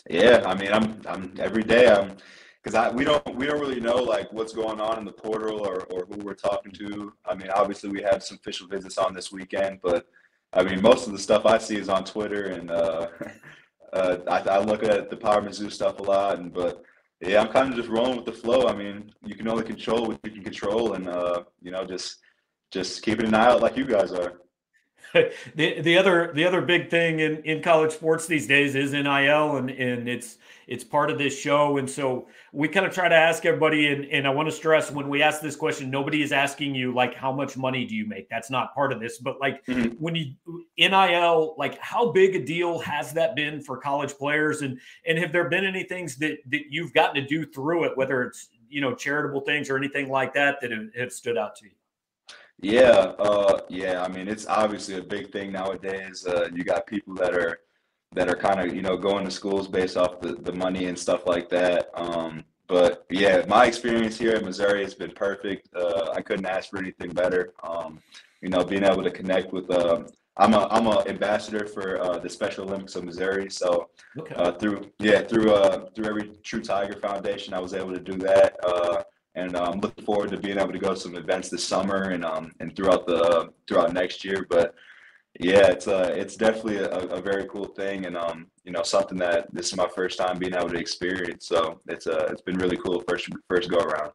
Yeah, 0.08 0.42
I 0.46 0.54
mean, 0.54 0.72
I'm 0.72 0.98
I'm 1.06 1.34
every 1.38 1.62
day 1.62 1.88
I'm 1.88 2.16
because 2.62 2.74
I 2.74 2.90
we 2.90 3.04
don't 3.04 3.36
we 3.36 3.44
don't 3.44 3.60
really 3.60 3.80
know 3.80 3.96
like 3.96 4.32
what's 4.32 4.54
going 4.54 4.80
on 4.80 4.98
in 4.98 5.04
the 5.04 5.12
portal 5.12 5.60
or, 5.60 5.82
or 5.92 6.06
who 6.06 6.24
we're 6.24 6.32
talking 6.32 6.72
to. 6.72 7.12
I 7.26 7.34
mean, 7.34 7.50
obviously 7.50 7.90
we 7.90 8.00
had 8.00 8.22
some 8.22 8.38
official 8.38 8.66
visits 8.66 8.96
on 8.96 9.12
this 9.12 9.30
weekend, 9.30 9.80
but 9.82 10.06
I 10.52 10.62
mean 10.64 10.82
most 10.82 11.06
of 11.06 11.12
the 11.12 11.18
stuff 11.18 11.46
I 11.46 11.58
see 11.58 11.76
is 11.76 11.88
on 11.88 12.04
Twitter 12.04 12.46
and 12.46 12.70
uh, 12.70 13.08
uh, 13.92 14.16
I, 14.28 14.38
I, 14.40 14.58
look 14.58 14.82
at 14.82 15.10
the 15.10 15.16
Power 15.16 15.42
Mizzou 15.42 15.70
stuff 15.70 15.98
a 15.98 16.02
lot. 16.02 16.38
And 16.38 16.52
but 16.52 16.82
yeah, 17.20 17.40
I'm 17.40 17.52
kind 17.52 17.70
of 17.70 17.76
just 17.76 17.88
rolling 17.88 18.16
with 18.16 18.26
the 18.26 18.32
flow. 18.32 18.66
I 18.66 18.74
mean, 18.74 19.12
you 19.24 19.34
can 19.34 19.48
only 19.48 19.64
control 19.64 20.06
what 20.06 20.20
you 20.24 20.30
can 20.30 20.42
control, 20.42 20.94
and 20.94 21.08
uh, 21.08 21.44
you 21.60 21.70
know 21.70 21.84
just 21.84 22.18
just 22.70 23.02
keeping 23.02 23.26
an 23.26 23.34
eye 23.34 23.46
out 23.46 23.60
like 23.60 23.76
you 23.76 23.84
guys 23.84 24.12
are. 24.12 24.40
the 25.54 25.80
the 25.80 25.98
other 25.98 26.32
the 26.34 26.44
other 26.44 26.60
big 26.60 26.90
thing 26.90 27.20
in, 27.20 27.42
in 27.44 27.62
college 27.62 27.92
sports 27.92 28.26
these 28.26 28.46
days 28.46 28.74
is 28.74 28.92
NIL 28.92 29.56
and 29.56 29.70
and 29.70 30.08
it's 30.08 30.38
it's 30.70 30.84
part 30.84 31.10
of 31.10 31.18
this 31.18 31.36
show. 31.36 31.78
And 31.78 31.90
so 31.90 32.28
we 32.52 32.68
kind 32.68 32.86
of 32.86 32.94
try 32.94 33.08
to 33.08 33.14
ask 33.14 33.44
everybody, 33.44 33.88
and, 33.88 34.04
and 34.06 34.24
I 34.24 34.30
want 34.30 34.48
to 34.48 34.54
stress 34.54 34.88
when 34.88 35.08
we 35.08 35.20
ask 35.20 35.40
this 35.42 35.56
question, 35.56 35.90
nobody 35.90 36.22
is 36.22 36.30
asking 36.30 36.76
you 36.76 36.94
like 36.94 37.12
how 37.12 37.32
much 37.32 37.56
money 37.56 37.84
do 37.84 37.96
you 37.96 38.06
make? 38.06 38.30
That's 38.30 38.50
not 38.50 38.72
part 38.72 38.92
of 38.92 39.00
this. 39.00 39.18
But 39.18 39.40
like 39.40 39.66
mm-hmm. 39.66 39.88
when 39.98 40.14
you 40.14 40.34
NIL, 40.78 41.56
like 41.58 41.76
how 41.80 42.12
big 42.12 42.36
a 42.36 42.44
deal 42.44 42.78
has 42.78 43.12
that 43.14 43.34
been 43.34 43.60
for 43.60 43.78
college 43.78 44.14
players? 44.14 44.62
And 44.62 44.80
and 45.06 45.18
have 45.18 45.32
there 45.32 45.48
been 45.48 45.64
any 45.64 45.82
things 45.82 46.16
that 46.18 46.38
that 46.50 46.62
you've 46.70 46.94
gotten 46.94 47.20
to 47.20 47.26
do 47.26 47.44
through 47.44 47.84
it, 47.84 47.96
whether 47.96 48.22
it's 48.22 48.48
you 48.68 48.80
know 48.80 48.94
charitable 48.94 49.40
things 49.40 49.70
or 49.70 49.76
anything 49.76 50.08
like 50.08 50.32
that 50.34 50.60
that 50.60 50.70
have, 50.70 50.94
have 50.96 51.12
stood 51.12 51.36
out 51.36 51.56
to 51.56 51.64
you? 51.64 51.72
Yeah, 52.62 53.12
uh, 53.18 53.60
yeah. 53.68 54.02
I 54.02 54.08
mean, 54.08 54.28
it's 54.28 54.46
obviously 54.46 54.96
a 54.96 55.02
big 55.02 55.32
thing 55.32 55.52
nowadays. 55.52 56.26
Uh, 56.26 56.48
you 56.54 56.62
got 56.62 56.86
people 56.86 57.14
that 57.14 57.34
are 57.34 57.60
that 58.12 58.28
are 58.28 58.36
kind 58.36 58.60
of 58.60 58.74
you 58.74 58.82
know 58.82 58.96
going 58.96 59.24
to 59.24 59.30
schools 59.30 59.66
based 59.68 59.96
off 59.96 60.20
the, 60.20 60.34
the 60.34 60.52
money 60.52 60.86
and 60.86 60.98
stuff 60.98 61.26
like 61.26 61.48
that. 61.50 61.90
Um, 61.94 62.44
but 62.66 63.06
yeah, 63.10 63.44
my 63.48 63.66
experience 63.66 64.18
here 64.18 64.32
at 64.36 64.44
Missouri 64.44 64.82
has 64.82 64.94
been 64.94 65.12
perfect. 65.12 65.68
Uh, 65.74 66.12
I 66.14 66.20
couldn't 66.20 66.46
ask 66.46 66.70
for 66.70 66.78
anything 66.78 67.10
better. 67.10 67.52
Um, 67.62 67.98
you 68.42 68.50
know, 68.50 68.62
being 68.62 68.84
able 68.84 69.02
to 69.02 69.10
connect 69.10 69.52
with. 69.52 69.70
Uh, 69.70 70.04
I'm 70.36 70.54
a 70.54 70.68
I'm 70.70 70.86
a 70.86 71.04
ambassador 71.06 71.66
for 71.66 72.00
uh, 72.00 72.18
the 72.18 72.28
Special 72.28 72.64
Olympics 72.64 72.94
of 72.94 73.04
Missouri. 73.04 73.50
So 73.50 73.88
okay. 74.18 74.34
Uh, 74.34 74.52
through 74.52 74.90
yeah 74.98 75.22
through 75.22 75.52
uh, 75.52 75.86
through 75.94 76.06
every 76.06 76.30
True 76.42 76.62
Tiger 76.62 76.98
Foundation, 77.00 77.54
I 77.54 77.60
was 77.60 77.74
able 77.74 77.92
to 77.92 78.00
do 78.00 78.16
that. 78.18 78.56
And 79.34 79.56
I'm 79.56 79.80
looking 79.80 80.04
forward 80.04 80.30
to 80.30 80.38
being 80.38 80.58
able 80.58 80.72
to 80.72 80.78
go 80.78 80.94
to 80.94 81.00
some 81.00 81.14
events 81.14 81.48
this 81.48 81.64
summer 81.64 82.10
and 82.10 82.24
um, 82.24 82.52
and 82.60 82.74
throughout 82.74 83.06
the 83.06 83.50
throughout 83.68 83.92
next 83.92 84.24
year. 84.24 84.46
But 84.48 84.74
yeah, 85.38 85.68
it's 85.68 85.86
uh, 85.86 86.12
it's 86.14 86.36
definitely 86.36 86.78
a, 86.78 86.90
a 86.90 87.20
very 87.20 87.46
cool 87.48 87.66
thing, 87.66 88.06
and 88.06 88.16
um, 88.16 88.48
you 88.64 88.72
know, 88.72 88.82
something 88.82 89.16
that 89.18 89.52
this 89.54 89.68
is 89.68 89.76
my 89.76 89.88
first 89.94 90.18
time 90.18 90.38
being 90.38 90.54
able 90.54 90.70
to 90.70 90.78
experience. 90.78 91.46
So 91.46 91.80
it's 91.86 92.06
uh, 92.06 92.28
it's 92.30 92.42
been 92.42 92.58
really 92.58 92.76
cool 92.76 93.02
first 93.08 93.28
first 93.48 93.70
go 93.70 93.78
around. 93.78 94.10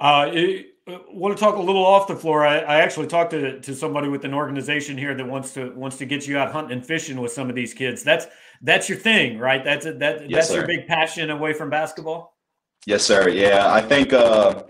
Uh, 0.00 0.32
I 0.32 0.64
want 1.10 1.36
to 1.36 1.40
talk 1.40 1.56
a 1.56 1.60
little 1.60 1.84
off 1.84 2.08
the 2.08 2.16
floor. 2.16 2.46
I, 2.46 2.60
I 2.60 2.80
actually 2.80 3.06
talked 3.06 3.32
to 3.32 3.60
to 3.60 3.74
somebody 3.74 4.08
with 4.08 4.24
an 4.24 4.32
organization 4.32 4.96
here 4.96 5.14
that 5.14 5.26
wants 5.26 5.52
to 5.54 5.72
wants 5.72 5.98
to 5.98 6.06
get 6.06 6.26
you 6.26 6.38
out 6.38 6.52
hunting 6.52 6.78
and 6.78 6.86
fishing 6.86 7.20
with 7.20 7.32
some 7.32 7.50
of 7.50 7.54
these 7.54 7.74
kids. 7.74 8.02
That's 8.02 8.26
that's 8.62 8.88
your 8.88 8.98
thing, 8.98 9.38
right? 9.38 9.62
That's 9.62 9.84
a, 9.84 9.92
that 9.94 10.30
yes, 10.30 10.38
that's 10.38 10.48
sir. 10.48 10.56
your 10.56 10.66
big 10.66 10.86
passion 10.86 11.28
away 11.30 11.52
from 11.52 11.68
basketball. 11.68 12.34
Yes, 12.86 13.04
sir. 13.04 13.28
Yeah, 13.28 13.72
I 13.72 13.80
think. 13.80 14.12
Uh, 14.12 14.64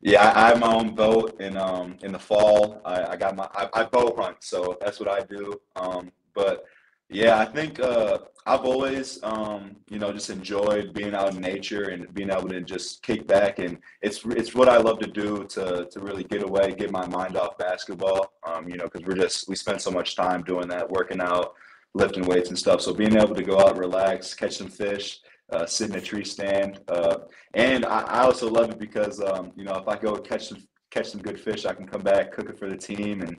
yeah, 0.00 0.32
I, 0.36 0.48
have 0.50 0.60
my 0.60 0.72
own 0.72 0.94
boat 0.94 1.36
and 1.40 1.58
um 1.58 1.96
in 2.02 2.12
the 2.12 2.18
fall. 2.18 2.80
I, 2.84 3.04
I 3.12 3.16
got 3.16 3.34
my 3.34 3.48
I, 3.52 3.68
I 3.74 3.88
hunt, 3.92 4.36
so 4.40 4.78
that's 4.80 5.00
what 5.00 5.08
I 5.08 5.22
do. 5.22 5.60
Um, 5.74 6.12
but 6.34 6.64
yeah, 7.10 7.38
I 7.40 7.44
think 7.46 7.80
uh, 7.80 8.18
I've 8.46 8.60
always 8.64 9.20
um 9.24 9.74
you 9.90 9.98
know 9.98 10.12
just 10.12 10.30
enjoyed 10.30 10.92
being 10.94 11.14
out 11.14 11.34
in 11.34 11.40
nature 11.40 11.88
and 11.90 12.12
being 12.14 12.30
able 12.30 12.48
to 12.50 12.60
just 12.60 13.02
kick 13.02 13.26
back, 13.26 13.58
and 13.58 13.78
it's 14.00 14.24
it's 14.26 14.54
what 14.54 14.68
I 14.68 14.76
love 14.76 15.00
to 15.00 15.08
do 15.10 15.44
to 15.50 15.86
to 15.90 16.00
really 16.00 16.22
get 16.24 16.44
away, 16.44 16.74
get 16.74 16.92
my 16.92 17.06
mind 17.08 17.36
off 17.36 17.58
basketball. 17.58 18.32
Um, 18.46 18.68
you 18.68 18.76
know, 18.76 18.84
because 18.84 19.04
we're 19.04 19.16
just 19.16 19.48
we 19.48 19.56
spend 19.56 19.80
so 19.82 19.90
much 19.90 20.14
time 20.14 20.44
doing 20.44 20.68
that, 20.68 20.88
working 20.88 21.20
out, 21.20 21.54
lifting 21.94 22.24
weights 22.24 22.50
and 22.50 22.58
stuff. 22.58 22.82
So 22.82 22.94
being 22.94 23.16
able 23.16 23.34
to 23.34 23.42
go 23.42 23.58
out, 23.58 23.76
relax, 23.78 24.32
catch 24.32 24.58
some 24.58 24.68
fish 24.68 25.20
uh, 25.52 25.66
sit 25.66 25.90
in 25.90 25.96
a 25.96 26.00
tree 26.00 26.24
stand. 26.24 26.80
Uh, 26.88 27.18
and 27.54 27.84
I, 27.86 28.00
I, 28.02 28.20
also 28.20 28.48
love 28.50 28.70
it 28.70 28.78
because 28.78 29.20
um, 29.20 29.52
you 29.56 29.64
know 29.64 29.74
if 29.74 29.88
I 29.88 29.96
go 29.96 30.16
catch 30.16 30.48
some 30.48 30.58
catch 30.90 31.10
some 31.10 31.22
good 31.22 31.40
fish, 31.40 31.64
I 31.64 31.74
can 31.74 31.86
come 31.86 32.02
back 32.02 32.32
cook 32.32 32.50
it 32.50 32.58
for 32.58 32.68
the 32.68 32.76
team, 32.76 33.22
and 33.22 33.36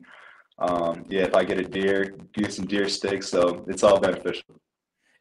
um, 0.59 1.05
yeah, 1.09 1.23
if 1.23 1.35
I 1.35 1.43
get 1.43 1.59
a 1.59 1.63
deer, 1.63 2.15
do 2.33 2.49
some 2.49 2.65
deer 2.65 2.89
sticks. 2.89 3.29
So 3.29 3.65
it's 3.67 3.83
all 3.83 3.99
beneficial. 3.99 4.59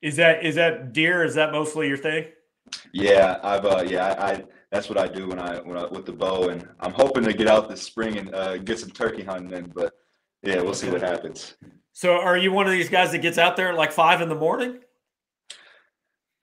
Is 0.03 0.16
that 0.16 0.44
is 0.44 0.55
that 0.55 0.92
deer? 0.92 1.24
Is 1.24 1.35
that 1.35 1.53
mostly 1.53 1.88
your 1.88 1.98
thing? 1.98 2.27
Yeah, 2.92 3.38
I've 3.42 3.64
uh, 3.64 3.85
yeah, 3.87 4.14
I, 4.18 4.31
I, 4.33 4.44
that's 4.70 4.88
what 4.88 4.98
I 4.98 5.09
do 5.09 5.29
when 5.29 5.38
I 5.38 5.59
when 5.61 5.77
I 5.77 5.87
with 5.87 6.07
the 6.07 6.12
bow, 6.12 6.48
and 6.48 6.66
I'm 6.81 6.92
hoping 6.92 7.24
to 7.24 7.33
get 7.33 7.48
out 7.48 7.68
this 7.68 7.83
spring 7.83 8.18
and 8.18 8.35
uh, 8.35 8.59
get 8.59 8.79
some 8.79 8.90
turkey 8.90 9.24
hunting 9.24 9.57
in. 9.57 9.72
But 9.74 9.92
yeah, 10.42 10.61
we'll 10.61 10.74
see 10.74 10.90
what 10.90 11.03
happens. 11.03 11.57
So, 11.92 12.12
are 12.12 12.37
you 12.37 12.53
one 12.53 12.66
of 12.66 12.72
these 12.72 12.88
guys 12.88 13.11
that 13.11 13.18
gets 13.18 13.38
out 13.38 13.57
there 13.57 13.70
at 13.70 13.77
like 13.77 13.92
five 13.92 14.20
in 14.20 14.29
the 14.29 14.35
morning? 14.35 14.79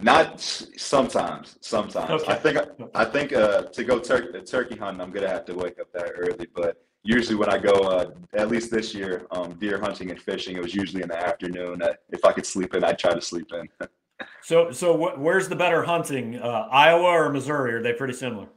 Not 0.01 0.41
sometimes. 0.41 1.57
Sometimes 1.61 2.23
okay. 2.23 2.33
I 2.33 2.35
think 2.35 2.57
I 2.93 3.05
think 3.05 3.33
uh, 3.33 3.63
to 3.63 3.83
go 3.83 3.99
turkey 3.99 4.41
turkey 4.41 4.75
hunting, 4.75 5.01
I'm 5.01 5.11
gonna 5.11 5.29
have 5.29 5.45
to 5.45 5.53
wake 5.53 5.79
up 5.79 5.91
that 5.93 6.11
early. 6.17 6.47
But 6.53 6.85
usually 7.03 7.35
when 7.35 7.49
I 7.49 7.57
go, 7.57 7.71
uh, 7.71 8.11
at 8.33 8.49
least 8.49 8.71
this 8.71 8.93
year, 8.93 9.25
um, 9.31 9.53
deer 9.53 9.79
hunting 9.79 10.09
and 10.09 10.19
fishing, 10.19 10.57
it 10.57 10.61
was 10.61 10.75
usually 10.75 11.01
in 11.01 11.09
the 11.09 11.17
afternoon. 11.17 11.81
Uh, 11.81 11.93
if 12.09 12.25
I 12.25 12.33
could 12.33 12.45
sleep 12.45 12.75
in, 12.75 12.83
I'd 12.83 12.99
try 12.99 13.13
to 13.13 13.21
sleep 13.21 13.47
in. 13.53 13.69
so, 14.41 14.71
so 14.71 14.97
wh- 14.97 15.19
where's 15.19 15.47
the 15.47 15.55
better 15.55 15.83
hunting, 15.83 16.37
uh, 16.39 16.67
Iowa 16.71 17.03
or 17.03 17.31
Missouri? 17.31 17.73
Are 17.73 17.81
they 17.81 17.93
pretty 17.93 18.13
similar? 18.13 18.47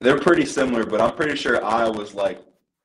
They're 0.00 0.18
pretty 0.18 0.46
similar, 0.46 0.84
but 0.84 1.00
I'm 1.00 1.14
pretty 1.14 1.36
sure 1.36 1.64
Iowa's 1.64 2.14
like 2.14 2.44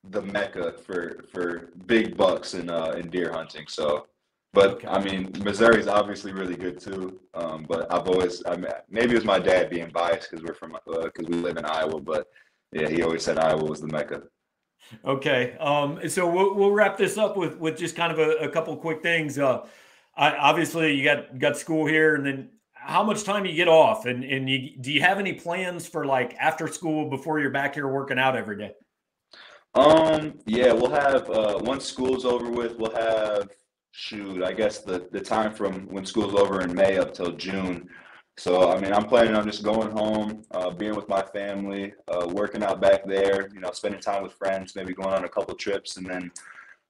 the 0.09 0.21
mecca 0.21 0.73
for 0.85 1.25
for 1.31 1.69
big 1.85 2.15
bucks 2.15 2.53
and 2.53 2.71
uh 2.71 2.93
in 2.97 3.09
deer 3.09 3.31
hunting. 3.31 3.65
So, 3.67 4.07
but 4.53 4.71
okay. 4.71 4.87
I 4.87 5.03
mean, 5.03 5.31
Missouri's 5.43 5.87
obviously 5.87 6.31
really 6.31 6.55
good 6.55 6.79
too. 6.79 7.19
Um, 7.33 7.65
but 7.67 7.91
I've 7.93 8.07
always, 8.07 8.43
I 8.45 8.55
mean, 8.55 8.71
maybe 8.89 9.11
it 9.11 9.15
was 9.15 9.25
my 9.25 9.39
dad 9.39 9.69
being 9.69 9.89
biased 9.89 10.29
because 10.29 10.43
we're 10.43 10.53
from 10.53 10.71
because 10.85 11.25
uh, 11.25 11.29
we 11.29 11.35
live 11.35 11.57
in 11.57 11.65
Iowa. 11.65 11.99
But 11.99 12.27
yeah, 12.71 12.89
he 12.89 13.03
always 13.03 13.23
said 13.23 13.37
Iowa 13.37 13.63
was 13.63 13.81
the 13.81 13.87
mecca. 13.87 14.23
Okay, 15.03 15.57
um, 15.59 15.99
so 16.07 16.29
we'll, 16.31 16.55
we'll 16.55 16.71
wrap 16.71 16.97
this 16.97 17.17
up 17.17 17.35
with 17.35 17.57
with 17.57 17.77
just 17.77 17.95
kind 17.95 18.11
of 18.11 18.19
a, 18.19 18.37
a 18.37 18.49
couple 18.49 18.75
quick 18.77 19.01
things. 19.01 19.37
Uh, 19.37 19.65
I, 20.15 20.35
obviously, 20.35 20.93
you 20.93 21.03
got 21.03 21.37
got 21.37 21.57
school 21.57 21.85
here, 21.85 22.15
and 22.15 22.25
then 22.25 22.49
how 22.73 23.03
much 23.03 23.23
time 23.23 23.45
you 23.45 23.53
get 23.53 23.67
off, 23.67 24.05
and 24.05 24.23
and 24.23 24.49
you, 24.49 24.77
do 24.79 24.91
you 24.91 25.01
have 25.01 25.19
any 25.19 25.33
plans 25.33 25.87
for 25.87 26.05
like 26.05 26.35
after 26.39 26.67
school 26.67 27.09
before 27.09 27.39
you're 27.39 27.51
back 27.51 27.75
here 27.75 27.87
working 27.87 28.17
out 28.17 28.35
every 28.35 28.57
day? 28.57 28.71
Um, 29.75 30.39
yeah, 30.45 30.71
we'll 30.71 30.89
have 30.89 31.29
uh, 31.29 31.59
once 31.61 31.85
school's 31.85 32.25
over 32.25 32.49
with, 32.49 32.77
we'll 32.77 32.95
have 32.95 33.49
shoot, 33.97 34.43
I 34.43 34.53
guess 34.53 34.83
the 34.83 35.07
the 35.11 35.19
time 35.19 35.53
from 35.53 35.87
when 35.87 36.05
school's 36.05 36.35
over 36.35 36.61
in 36.61 36.73
May 36.73 36.99
up 36.99 37.15
till 37.15 37.31
June. 37.31 37.89
So 38.37 38.71
I 38.71 38.79
mean, 38.79 38.93
I'm 38.93 39.05
planning 39.05 39.35
on 39.35 39.43
just 39.47 39.63
going 39.63 39.89
home, 39.89 40.43
uh, 40.51 40.69
being 40.69 40.95
with 40.95 41.09
my 41.09 41.23
family, 41.23 41.93
uh, 42.07 42.27
working 42.31 42.63
out 42.63 42.79
back 42.79 43.07
there. 43.07 43.49
You 43.51 43.59
know, 43.59 43.71
spending 43.71 43.99
time 43.99 44.21
with 44.21 44.33
friends, 44.33 44.75
maybe 44.75 44.93
going 44.93 45.15
on 45.15 45.25
a 45.25 45.29
couple 45.29 45.55
trips, 45.55 45.97
and 45.97 46.05
then 46.05 46.31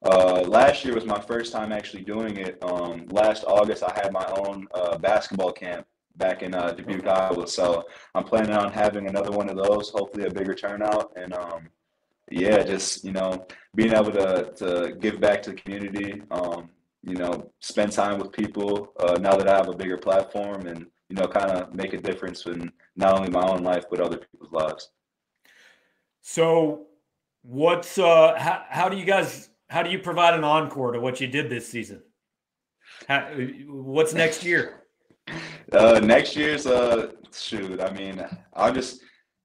uh, 0.02 0.42
last 0.42 0.84
year 0.84 0.94
was 0.94 1.06
my 1.06 1.18
first 1.18 1.50
time 1.50 1.72
actually 1.72 2.04
doing 2.04 2.36
it. 2.36 2.62
Um, 2.62 3.06
last 3.08 3.42
August, 3.44 3.82
I 3.82 3.92
had 3.94 4.12
my 4.12 4.26
own 4.36 4.66
uh, 4.74 4.98
basketball 4.98 5.52
camp 5.52 5.86
back 6.16 6.42
in 6.42 6.54
uh, 6.54 6.72
Dubuque, 6.72 7.06
Iowa. 7.06 7.46
So 7.48 7.84
I'm 8.14 8.24
planning 8.24 8.52
on 8.52 8.70
having 8.70 9.08
another 9.08 9.30
one 9.30 9.48
of 9.48 9.56
those. 9.56 9.88
Hopefully, 9.88 10.26
a 10.26 10.30
bigger 10.30 10.54
turnout, 10.54 11.14
and 11.16 11.32
um, 11.32 11.70
yeah, 12.30 12.62
just 12.64 13.02
you 13.02 13.12
know, 13.12 13.46
being 13.74 13.94
able 13.94 14.12
to 14.12 14.52
to 14.56 14.94
give 15.00 15.20
back 15.20 15.40
to 15.44 15.50
the 15.52 15.56
community. 15.56 16.20
Um, 16.30 16.68
you 17.08 17.16
know, 17.16 17.50
spend 17.60 17.92
time 17.92 18.18
with 18.18 18.32
people 18.32 18.92
uh, 19.00 19.18
now 19.20 19.36
that 19.36 19.48
I 19.48 19.56
have 19.56 19.68
a 19.68 19.76
bigger 19.76 19.98
platform 19.98 20.66
and 20.66 20.86
you 21.08 21.16
know, 21.16 21.26
kind 21.26 21.50
of 21.50 21.74
make 21.74 21.94
a 21.94 21.98
difference 21.98 22.44
in 22.46 22.70
not 22.96 23.18
only 23.18 23.30
my 23.30 23.42
own 23.42 23.62
life 23.62 23.84
but 23.90 24.00
other 24.00 24.18
people's 24.18 24.52
lives. 24.52 24.90
So, 26.20 26.86
what's 27.42 27.98
uh, 27.98 28.34
how, 28.38 28.64
how 28.68 28.88
do 28.88 28.96
you 28.96 29.04
guys 29.04 29.50
how 29.70 29.82
do 29.82 29.90
you 29.90 29.98
provide 29.98 30.34
an 30.34 30.44
encore 30.44 30.92
to 30.92 31.00
what 31.00 31.20
you 31.20 31.26
did 31.26 31.48
this 31.50 31.66
season? 31.66 32.02
How, 33.06 33.30
what's 33.66 34.14
next 34.14 34.44
year? 34.44 34.84
Uh, 35.70 36.00
next 36.02 36.34
year's 36.34 36.66
uh 36.66 37.12
shoot. 37.30 37.78
I 37.78 37.92
mean, 37.92 38.24
I 38.54 38.70
just 38.70 39.02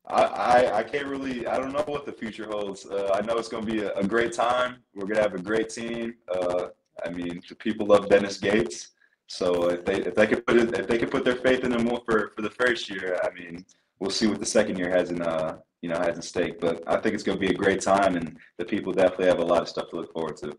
I, 0.08 0.24
I, 0.24 0.78
I 0.78 0.84
can't 0.84 1.08
really 1.08 1.46
I 1.46 1.58
don't 1.58 1.74
know 1.74 1.84
what 1.86 2.06
the 2.06 2.14
future 2.14 2.46
holds. 2.46 2.86
Uh, 2.86 3.12
I 3.14 3.20
know 3.26 3.38
it's 3.38 3.50
going 3.50 3.66
to 3.66 3.70
be 3.70 3.80
a, 3.82 3.94
a, 3.96 4.08
great 4.08 4.32
time. 4.32 4.78
We're 4.96 5.04
going 5.04 5.18
to 5.18 5.22
have 5.22 5.34
a 5.34 5.42
great 5.42 5.70
team. 5.70 6.14
Uh, 6.34 6.68
I 7.06 7.10
mean, 7.10 7.42
people 7.60 7.88
love 7.88 8.10
Dennis 8.10 8.38
Gates. 8.38 8.90
So 9.28 9.70
if 9.70 9.86
they 9.86 9.96
if 9.96 10.16
they 10.16 10.28
could 10.28 10.46
put 10.46 10.58
it 10.58 10.78
if 10.78 10.88
they 10.88 10.98
could 10.98 11.12
put 11.12 11.26
their 11.26 11.36
faith 11.36 11.64
in 11.64 11.72
him 11.72 11.88
for 12.06 12.32
for 12.36 12.42
the 12.42 12.50
first 12.50 12.90
year, 12.90 13.20
I 13.24 13.30
mean, 13.34 13.66
we'll 14.00 14.12
see 14.12 14.28
what 14.28 14.40
the 14.40 14.46
second 14.46 14.78
year 14.78 14.90
has 14.90 15.12
in 15.12 15.22
uh 15.22 15.58
you 15.82 15.90
know 15.90 15.98
has 15.98 16.16
in 16.16 16.22
stake. 16.22 16.60
But 16.60 16.84
I 16.88 16.98
think 16.98 17.16
it's 17.16 17.24
going 17.24 17.38
to 17.38 17.46
be 17.46 17.54
a 17.54 17.58
great 17.58 17.82
time, 17.82 18.16
and 18.16 18.38
the 18.58 18.66
people 18.66 18.94
definitely 18.94 19.28
have 19.28 19.40
a 19.40 19.46
lot 19.46 19.62
of 19.62 19.70
stuff 19.70 19.90
to 19.90 19.96
look 19.96 20.14
forward 20.14 20.38
to. 20.38 20.58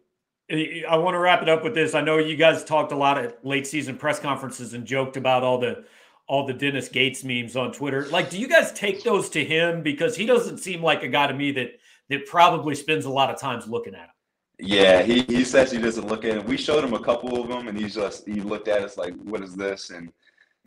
I 0.50 0.96
want 0.96 1.14
to 1.14 1.18
wrap 1.18 1.40
it 1.40 1.48
up 1.48 1.64
with 1.64 1.74
this. 1.74 1.94
I 1.94 2.02
know 2.02 2.18
you 2.18 2.36
guys 2.36 2.64
talked 2.64 2.92
a 2.92 2.96
lot 2.96 3.16
at 3.16 3.44
late 3.46 3.66
season 3.66 3.96
press 3.96 4.18
conferences 4.20 4.74
and 4.74 4.84
joked 4.84 5.16
about 5.16 5.42
all 5.42 5.58
the 5.58 5.84
all 6.26 6.46
the 6.46 6.54
Dennis 6.54 6.88
Gates 6.88 7.22
memes 7.22 7.54
on 7.54 7.70
Twitter. 7.72 8.06
Like, 8.06 8.30
do 8.30 8.38
you 8.38 8.48
guys 8.48 8.72
take 8.72 9.04
those 9.04 9.28
to 9.30 9.44
him 9.44 9.82
because 9.82 10.16
he 10.16 10.26
doesn't 10.26 10.58
seem 10.58 10.82
like 10.82 11.02
a 11.02 11.08
guy 11.08 11.26
to 11.26 11.34
me 11.34 11.52
that 11.52 11.78
that 12.08 12.26
probably 12.26 12.74
spends 12.74 13.04
a 13.04 13.10
lot 13.10 13.30
of 13.30 13.40
times 13.40 13.66
looking 13.66 13.94
at 13.94 14.00
him. 14.02 14.13
Yeah, 14.58 15.02
he, 15.02 15.22
he 15.22 15.44
says 15.44 15.72
he 15.72 15.78
doesn't 15.78 16.06
look 16.06 16.24
at 16.24 16.36
it. 16.38 16.44
We 16.46 16.56
showed 16.56 16.84
him 16.84 16.94
a 16.94 17.02
couple 17.02 17.40
of 17.40 17.48
them, 17.48 17.68
and 17.68 17.76
he 17.78 17.88
just 17.88 18.26
he 18.26 18.40
looked 18.40 18.68
at 18.68 18.82
us 18.82 18.96
like, 18.96 19.14
"What 19.24 19.42
is 19.42 19.54
this?" 19.56 19.90
And 19.90 20.12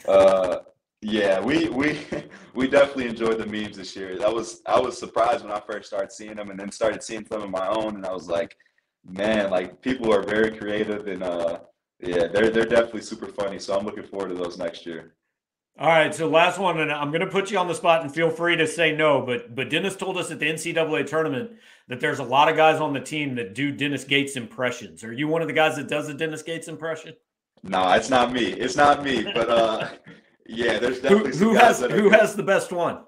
uh, 0.07 0.59
yeah, 1.01 1.39
we 1.39 1.69
we 1.69 1.99
we 2.53 2.67
definitely 2.67 3.07
enjoyed 3.07 3.37
the 3.37 3.45
memes 3.45 3.77
this 3.77 3.95
year. 3.95 4.17
I 4.25 4.29
was 4.29 4.61
I 4.65 4.79
was 4.79 4.97
surprised 4.97 5.43
when 5.43 5.53
I 5.53 5.61
first 5.61 5.87
started 5.87 6.11
seeing 6.11 6.35
them, 6.35 6.49
and 6.49 6.59
then 6.59 6.71
started 6.71 7.01
seeing 7.01 7.25
some 7.25 7.41
of 7.43 7.49
my 7.49 7.67
own, 7.67 7.95
and 7.95 8.05
I 8.05 8.11
was 8.11 8.27
like, 8.27 8.57
man, 9.09 9.49
like 9.51 9.81
people 9.81 10.13
are 10.13 10.23
very 10.23 10.57
creative, 10.57 11.07
and 11.07 11.23
uh, 11.23 11.59
yeah, 12.01 12.27
they're 12.27 12.49
they're 12.49 12.65
definitely 12.65 13.01
super 13.01 13.27
funny. 13.27 13.57
So 13.59 13.77
I'm 13.77 13.85
looking 13.85 14.03
forward 14.03 14.29
to 14.29 14.35
those 14.35 14.57
next 14.57 14.85
year. 14.85 15.13
All 15.79 15.87
right, 15.87 16.13
so 16.13 16.27
last 16.27 16.57
one, 16.57 16.79
and 16.79 16.91
I'm 16.91 17.09
going 17.11 17.21
to 17.21 17.27
put 17.27 17.51
you 17.51 17.59
on 17.59 17.67
the 17.67 17.75
spot, 17.75 18.01
and 18.01 18.11
feel 18.11 18.31
free 18.31 18.55
to 18.55 18.65
say 18.65 18.95
no. 18.95 19.21
But 19.21 19.53
but 19.53 19.69
Dennis 19.69 19.95
told 19.95 20.17
us 20.17 20.31
at 20.31 20.39
the 20.39 20.47
NCAA 20.47 21.05
tournament 21.05 21.51
that 21.87 21.99
there's 21.99 22.17
a 22.17 22.23
lot 22.23 22.49
of 22.49 22.55
guys 22.55 22.81
on 22.81 22.93
the 22.93 22.99
team 22.99 23.35
that 23.35 23.53
do 23.53 23.71
Dennis 23.71 24.03
Gates 24.03 24.35
impressions. 24.35 25.03
Are 25.03 25.13
you 25.13 25.27
one 25.27 25.43
of 25.43 25.47
the 25.47 25.53
guys 25.53 25.75
that 25.75 25.87
does 25.87 26.09
a 26.09 26.15
Dennis 26.15 26.41
Gates 26.41 26.67
impression? 26.67 27.13
No, 27.61 27.91
it's 27.91 28.09
not 28.09 28.33
me. 28.33 28.45
It's 28.45 28.75
not 28.75 29.03
me. 29.03 29.23
But 29.23 29.49
uh, 29.49 29.89
yeah, 30.47 30.79
there's 30.79 30.99
definitely 30.99 31.37
who, 31.37 31.49
who 31.49 31.55
has 31.55 31.79
who 31.81 32.09
has 32.09 32.35
the 32.35 32.43
best 32.43 32.71
one. 32.71 33.03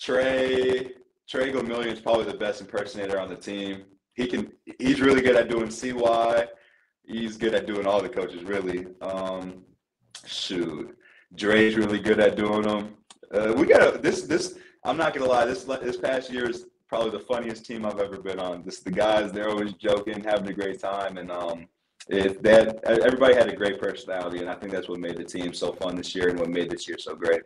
Tre 0.00 0.90
Tre 1.28 1.52
Gomillion 1.52 1.92
is 1.92 2.00
probably 2.00 2.24
the 2.24 2.38
best 2.38 2.62
impersonator 2.62 3.20
on 3.20 3.28
the 3.28 3.36
team. 3.36 3.84
He 4.14 4.26
can. 4.26 4.50
He's 4.80 5.00
really 5.00 5.22
good 5.22 5.36
at 5.36 5.48
doing 5.48 5.70
CY. 5.70 6.48
He's 7.04 7.36
good 7.36 7.54
at 7.54 7.66
doing 7.66 7.86
all 7.86 8.02
the 8.02 8.08
coaches. 8.08 8.42
Really. 8.42 8.86
Um, 9.00 9.62
shoot. 10.26 10.96
Dre's 11.34 11.76
really 11.76 11.98
good 11.98 12.20
at 12.20 12.36
doing 12.36 12.62
them. 12.62 12.94
Uh, 13.32 13.52
we 13.56 13.66
got 13.66 14.02
this. 14.02 14.22
This 14.22 14.58
I'm 14.84 14.96
not 14.96 15.14
gonna 15.14 15.28
lie. 15.28 15.46
This 15.46 15.64
this 15.64 15.96
past 15.96 16.32
year 16.32 16.48
is 16.48 16.66
probably 16.88 17.10
the 17.10 17.20
funniest 17.20 17.64
team 17.64 17.84
I've 17.84 17.98
ever 17.98 18.18
been 18.18 18.38
on. 18.38 18.62
This 18.64 18.80
the 18.80 18.90
guys. 18.90 19.32
They're 19.32 19.50
always 19.50 19.72
joking, 19.74 20.22
having 20.22 20.48
a 20.48 20.52
great 20.52 20.80
time, 20.80 21.16
and 21.18 21.30
um, 21.30 21.66
that 22.08 22.80
everybody 22.84 23.34
had 23.34 23.48
a 23.48 23.56
great 23.56 23.80
personality, 23.80 24.38
and 24.38 24.50
I 24.50 24.54
think 24.54 24.72
that's 24.72 24.88
what 24.88 25.00
made 25.00 25.16
the 25.16 25.24
team 25.24 25.52
so 25.54 25.72
fun 25.72 25.96
this 25.96 26.14
year, 26.14 26.28
and 26.28 26.38
what 26.38 26.50
made 26.50 26.70
this 26.70 26.86
year 26.86 26.98
so 26.98 27.14
great. 27.14 27.42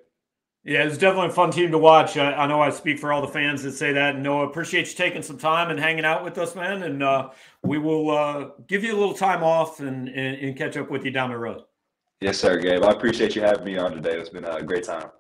Yeah, 0.65 0.83
it's 0.83 0.99
definitely 0.99 1.29
a 1.29 1.33
fun 1.33 1.51
team 1.51 1.71
to 1.71 1.79
watch. 1.79 2.17
I, 2.17 2.33
I, 2.33 2.47
know 2.47 2.61
I 2.61 2.71
speak 2.71 2.99
for 2.99 3.13
all 3.13 3.23
the 3.23 3.33
fans 3.33 3.63
that 3.63 3.73
say 3.73 3.93
that. 3.93 4.17
And 4.17 4.25
Noah, 4.25 4.49
appreciate 4.49 4.89
you 4.89 4.95
taking 4.95 5.23
some 5.23 5.39
time 5.39 5.71
and 5.71 5.79
hanging 5.79 6.05
out 6.05 6.25
with 6.25 6.37
us, 6.37 6.55
man. 6.55 6.83
And 6.83 7.03
uh, 7.03 7.31
we 7.63 7.79
will 7.79 8.11
uh, 8.11 8.51
give 8.67 8.85
you 8.85 8.95
a 8.95 8.99
little 8.99 9.15
time 9.15 9.43
off 9.43 9.81
and, 9.81 10.09
and, 10.09 10.37
and 10.37 10.57
catch 10.59 10.77
up 10.77 10.91
with 10.91 11.05
you 11.05 11.11
down 11.11 11.31
the 11.31 11.39
road. 11.39 11.63
Yes, 12.21 12.39
sir, 12.39 12.59
Gabe. 12.59 12.83
I 12.83 12.91
appreciate 12.91 13.37
you 13.37 13.43
having 13.43 13.65
me 13.65 13.79
on 13.79 13.93
today. 13.93 14.19
It's 14.19 14.29
been 14.29 14.45
a 14.45 14.63
great 14.63 14.85
time. 14.85 15.11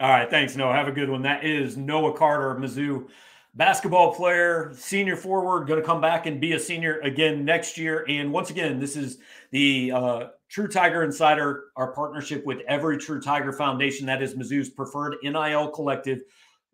All 0.00 0.08
right. 0.08 0.30
Thanks, 0.30 0.56
Noah. 0.56 0.72
Have 0.72 0.88
a 0.88 0.92
good 0.92 1.10
one. 1.10 1.22
That 1.22 1.44
is 1.44 1.76
Noah 1.76 2.16
Carter, 2.16 2.54
Mizzou 2.58 3.08
basketball 3.54 4.14
player, 4.14 4.72
senior 4.74 5.16
forward, 5.16 5.66
going 5.66 5.80
to 5.80 5.86
come 5.86 6.00
back 6.00 6.26
and 6.26 6.40
be 6.40 6.52
a 6.52 6.58
senior 6.58 7.00
again 7.00 7.44
next 7.44 7.76
year. 7.76 8.04
And 8.08 8.32
once 8.32 8.50
again, 8.50 8.78
this 8.78 8.96
is 8.96 9.18
the 9.50 9.92
uh, 9.92 10.26
True 10.48 10.68
Tiger 10.68 11.02
Insider, 11.02 11.64
our 11.76 11.92
partnership 11.92 12.44
with 12.46 12.60
Every 12.68 12.98
True 12.98 13.20
Tiger 13.20 13.52
Foundation. 13.52 14.06
That 14.06 14.22
is 14.22 14.34
Mizzou's 14.34 14.70
preferred 14.70 15.16
NIL 15.22 15.68
collective. 15.70 16.22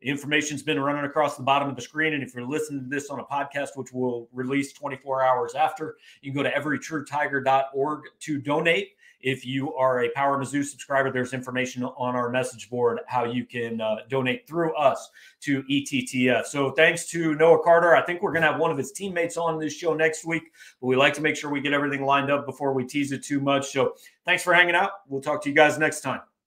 Information's 0.03 0.63
been 0.63 0.79
running 0.79 1.05
across 1.05 1.37
the 1.37 1.43
bottom 1.43 1.69
of 1.69 1.77
the 1.77 1.83
screen. 1.83 2.13
And 2.13 2.23
if 2.23 2.35
you're 2.35 2.47
listening 2.47 2.85
to 2.85 2.89
this 2.89 3.09
on 3.09 3.21
a 3.21 3.25
podcast, 3.25 3.71
which 3.77 3.93
will 3.93 4.29
release 4.33 4.73
24 4.75 5.25
hours 5.25 5.55
after, 5.55 5.97
you 6.21 6.33
can 6.33 6.43
go 6.43 6.49
to 6.49 6.55
everytruetiger.org 6.55 8.03
to 8.21 8.39
donate. 8.39 8.96
If 9.27 9.45
you 9.45 9.75
are 9.75 10.05
a 10.05 10.09
Power 10.11 10.39
Mizzou 10.39 10.65
subscriber, 10.65 11.11
there's 11.11 11.33
information 11.33 11.83
on 11.83 12.15
our 12.15 12.31
message 12.31 12.71
board 12.71 13.01
how 13.09 13.25
you 13.25 13.45
can 13.45 13.81
uh, 13.81 13.97
donate 14.09 14.47
through 14.47 14.73
us 14.77 15.11
to 15.41 15.65
ETTF. 15.65 16.47
So 16.47 16.71
thanks 16.71 17.07
to 17.07 17.35
Noah 17.35 17.61
Carter. 17.65 17.97
I 17.97 18.03
think 18.03 18.23
we're 18.23 18.31
going 18.31 18.45
to 18.45 18.53
have 18.53 18.61
one 18.61 18.71
of 18.71 18.79
his 18.79 18.93
teammates 18.93 19.37
on 19.37 19.59
this 19.59 19.73
show 19.73 19.95
next 19.95 20.25
week, 20.25 20.45
but 20.81 20.87
we 20.87 20.95
like 20.95 21.13
to 21.15 21.23
make 21.23 21.35
sure 21.35 21.51
we 21.51 21.61
get 21.61 21.73
everything 21.73 22.05
lined 22.05 22.31
up 22.31 22.47
before 22.47 22.73
we 22.73 22.87
tease 22.87 23.11
it 23.11 23.25
too 23.25 23.41
much. 23.41 23.73
So 23.73 23.95
thanks 24.25 24.45
for 24.45 24.55
hanging 24.55 24.77
out. 24.77 24.91
We'll 25.09 25.21
talk 25.21 25.43
to 25.43 25.49
you 25.49 25.57
guys 25.57 25.77
next 25.77 26.03
time. 26.03 26.21